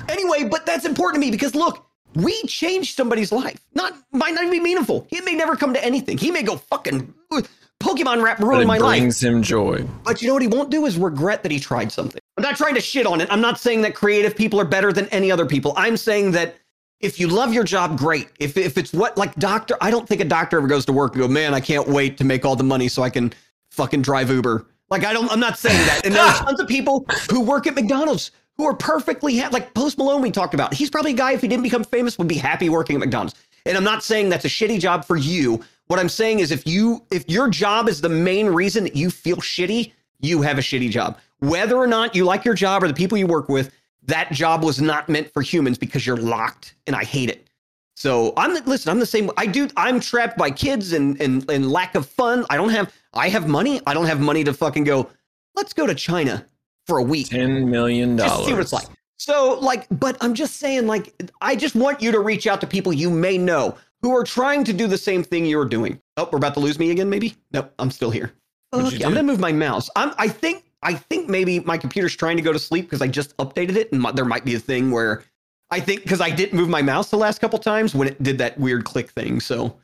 [0.09, 3.59] Anyway, but that's important to me because look, we changed somebody's life.
[3.75, 5.07] Not might not even be meaningful.
[5.09, 6.17] He may never come to anything.
[6.17, 7.43] He may go fucking uh,
[7.79, 8.99] Pokemon rap ruined it my life.
[8.99, 9.85] brings him joy.
[10.03, 12.19] But you know what he won't do is regret that he tried something.
[12.37, 13.29] I'm not trying to shit on it.
[13.31, 15.73] I'm not saying that creative people are better than any other people.
[15.77, 16.57] I'm saying that
[16.99, 18.29] if you love your job, great.
[18.39, 21.13] If if it's what like doctor, I don't think a doctor ever goes to work
[21.13, 23.33] and go, man, I can't wait to make all the money so I can
[23.71, 24.65] fucking drive Uber.
[24.89, 26.05] Like I don't, I'm not saying that.
[26.05, 29.97] And there's tons of people who work at McDonald's who are perfectly ha- like Post
[29.97, 30.73] Malone we talked about.
[30.73, 33.35] He's probably a guy if he didn't become famous would be happy working at McDonald's.
[33.65, 35.63] And I'm not saying that's a shitty job for you.
[35.87, 39.09] What I'm saying is if you if your job is the main reason that you
[39.09, 41.17] feel shitty, you have a shitty job.
[41.39, 43.71] Whether or not you like your job or the people you work with,
[44.09, 47.47] that job was not meant for humans because you're locked and I hate it.
[47.95, 49.29] So I'm the, listen, I'm the same.
[49.35, 49.67] I do.
[49.75, 52.45] I'm trapped by kids and, and and lack of fun.
[52.49, 52.93] I don't have.
[53.13, 53.81] I have money.
[53.85, 55.09] I don't have money to fucking go.
[55.55, 56.45] Let's go to China
[56.87, 57.29] for a week.
[57.29, 58.17] 10 million.
[58.17, 58.47] Just dollars.
[58.47, 58.87] see what it's like.
[59.17, 62.67] So like, but I'm just saying, like, I just want you to reach out to
[62.67, 66.01] people you may know who are trying to do the same thing you're doing.
[66.15, 67.09] Oh, we're about to lose me again.
[67.09, 67.35] Maybe.
[67.51, 67.73] Nope.
[67.79, 68.31] I'm still here.
[68.69, 69.89] What'd Fuck you yeah, I'm gonna move my mouse.
[69.95, 70.13] I'm.
[70.17, 70.63] I think.
[70.81, 73.91] I think maybe my computer's trying to go to sleep because I just updated it,
[73.91, 75.23] and my, there might be a thing where
[75.71, 78.37] I think because I didn't move my mouse the last couple times when it did
[78.37, 79.39] that weird click thing.
[79.39, 79.75] So,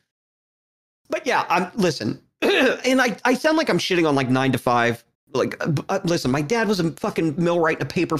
[1.09, 4.57] but yeah, I'm listen, and I I sound like I'm shitting on like nine to
[4.57, 5.03] five.
[5.33, 8.17] Like, uh, uh, listen, my dad was a fucking millwright in a paper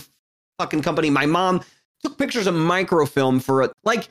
[0.60, 1.10] fucking company.
[1.10, 1.62] My mom
[2.04, 4.10] took pictures of microfilm for a Like,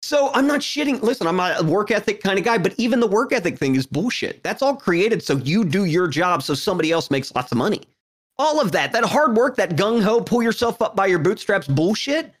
[0.00, 1.02] so I'm not shitting.
[1.02, 3.86] Listen, I'm a work ethic kind of guy, but even the work ethic thing is
[3.86, 4.42] bullshit.
[4.42, 7.82] That's all created so you do your job so somebody else makes lots of money.
[8.38, 11.66] All of that, that hard work, that gung ho, pull yourself up by your bootstraps
[11.66, 12.32] bullshit.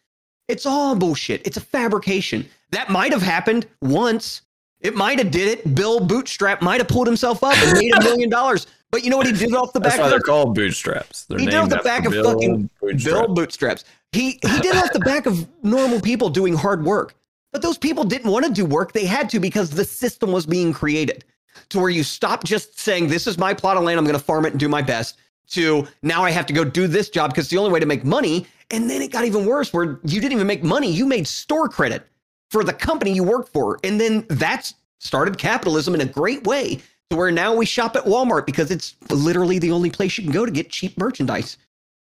[0.48, 1.46] It's all bullshit.
[1.46, 2.46] It's a fabrication.
[2.70, 4.42] That might have happened once.
[4.80, 5.74] It might have did it.
[5.74, 8.66] Bill Bootstrap might have pulled himself up and made a million dollars.
[8.90, 9.92] But you know what he did off the back?
[9.92, 11.24] That's why of they're called bootstraps.
[11.24, 13.14] They're He did off the back of Bill fucking Bootstrap.
[13.14, 13.84] Bill Bootstraps.
[14.12, 17.14] He he did off the back of normal people doing hard work.
[17.52, 18.92] But those people didn't want to do work.
[18.92, 21.24] They had to because the system was being created
[21.70, 23.98] to where you stop just saying, This is my plot of land.
[23.98, 25.16] I'm going to farm it and do my best.
[25.50, 27.86] To now I have to go do this job because it's the only way to
[27.86, 28.46] make money.
[28.70, 30.90] And then it got even worse where you didn't even make money.
[30.90, 32.06] You made store credit
[32.50, 33.78] for the company you worked for.
[33.84, 38.04] And then that's started capitalism in a great way to where now we shop at
[38.04, 41.58] Walmart because it's literally the only place you can go to get cheap merchandise.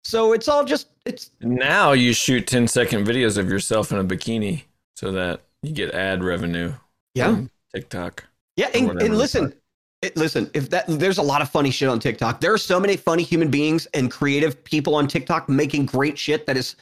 [0.05, 4.05] So it's all just it's Now you shoot 10 second videos of yourself in a
[4.05, 4.65] bikini
[4.97, 6.75] so that you get ad revenue.
[7.15, 7.43] Yeah.
[7.75, 8.25] TikTok.
[8.57, 9.55] Yeah, and, and listen.
[10.03, 10.51] It, listen.
[10.53, 12.41] If that there's a lot of funny shit on TikTok.
[12.41, 16.45] There are so many funny human beings and creative people on TikTok making great shit
[16.47, 16.77] that is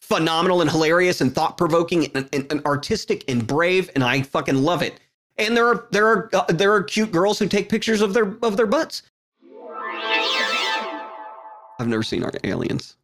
[0.00, 4.56] phenomenal and hilarious and thought provoking and, and, and artistic and brave, and I fucking
[4.56, 5.00] love it.
[5.38, 8.36] And there are there are uh, there are cute girls who take pictures of their
[8.42, 9.02] of their butts.
[11.78, 12.96] I've never seen our aliens.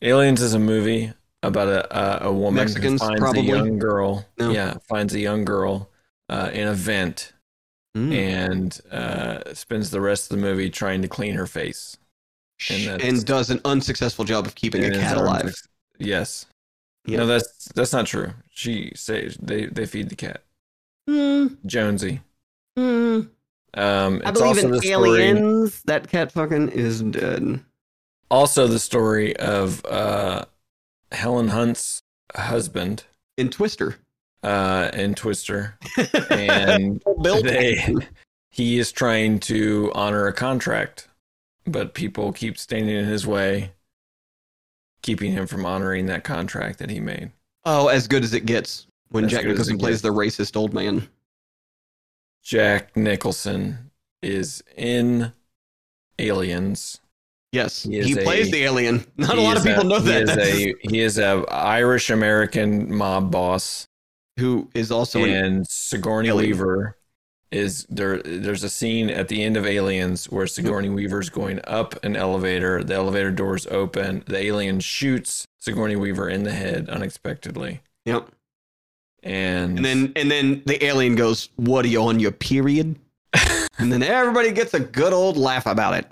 [0.00, 3.50] Aliens is a movie about a a, a woman Mexicans, who finds probably.
[3.50, 4.26] a young girl.
[4.38, 4.50] No.
[4.50, 5.90] Yeah, finds a young girl
[6.30, 7.33] uh, in a vent
[7.96, 8.12] Mm.
[8.12, 11.96] and uh, spends the rest of the movie trying to clean her face.
[12.68, 15.44] and and, does an unsuccessful job of keeping a cat alive.
[15.44, 15.68] unsuc-
[15.98, 16.46] Yes.
[17.06, 17.18] Yeah.
[17.18, 18.32] No, that's that's not true.
[18.50, 20.42] She says they they feed the cat.
[21.08, 22.20] Mm, Jonesy.
[22.76, 23.28] mm.
[23.76, 25.22] Um, I believe also in the story.
[25.22, 25.82] aliens.
[25.82, 27.60] That cat fucking is dead.
[28.30, 30.44] Also, the story of uh,
[31.12, 32.02] Helen Hunt's
[32.34, 33.04] husband
[33.36, 33.96] In Twister.
[34.44, 35.78] Uh, in Twister,
[36.30, 37.94] and Bill they,
[38.50, 41.08] he is trying to honor a contract,
[41.66, 43.72] but people keep standing in his way,
[45.02, 47.32] keeping him from honoring that contract that he made.
[47.64, 50.02] Oh, as good as it gets when As Jack Nicholson plays gets.
[50.02, 51.08] the racist old man.
[52.42, 53.90] Jack Nicholson
[54.22, 55.32] is in
[56.18, 57.00] Aliens.
[57.52, 59.06] Yes, He he, is a- plays the alien.
[59.16, 60.28] Not a lot of people know that.
[60.28, 60.70] he.
[60.70, 63.86] Is a, he is a Irish American mob boss,
[64.38, 66.50] who is also an and Sigourney Alien.
[66.50, 66.96] Weaver
[67.52, 68.20] is there.
[68.22, 72.82] There's a scene at the end of Aliens where Sigourney Weaver's going up an elevator.
[72.82, 74.24] The elevator doors open.
[74.26, 78.28] The alien shoots Sigourney Weaver in the head unexpectedly, Yep.
[79.22, 82.96] and, And then and then the alien goes, "What are you on your period?"
[83.78, 86.06] and then everybody gets a good old laugh about it.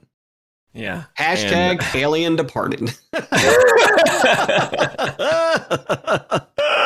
[0.75, 2.95] yeah, Hashtag alien departed.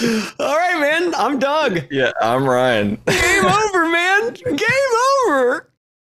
[0.00, 1.14] All right, man.
[1.16, 1.80] I'm Doug.
[1.90, 2.12] yeah.
[2.20, 3.00] I'm Ryan.
[3.06, 4.34] Game over, man.
[4.34, 4.92] Game
[5.28, 5.70] over.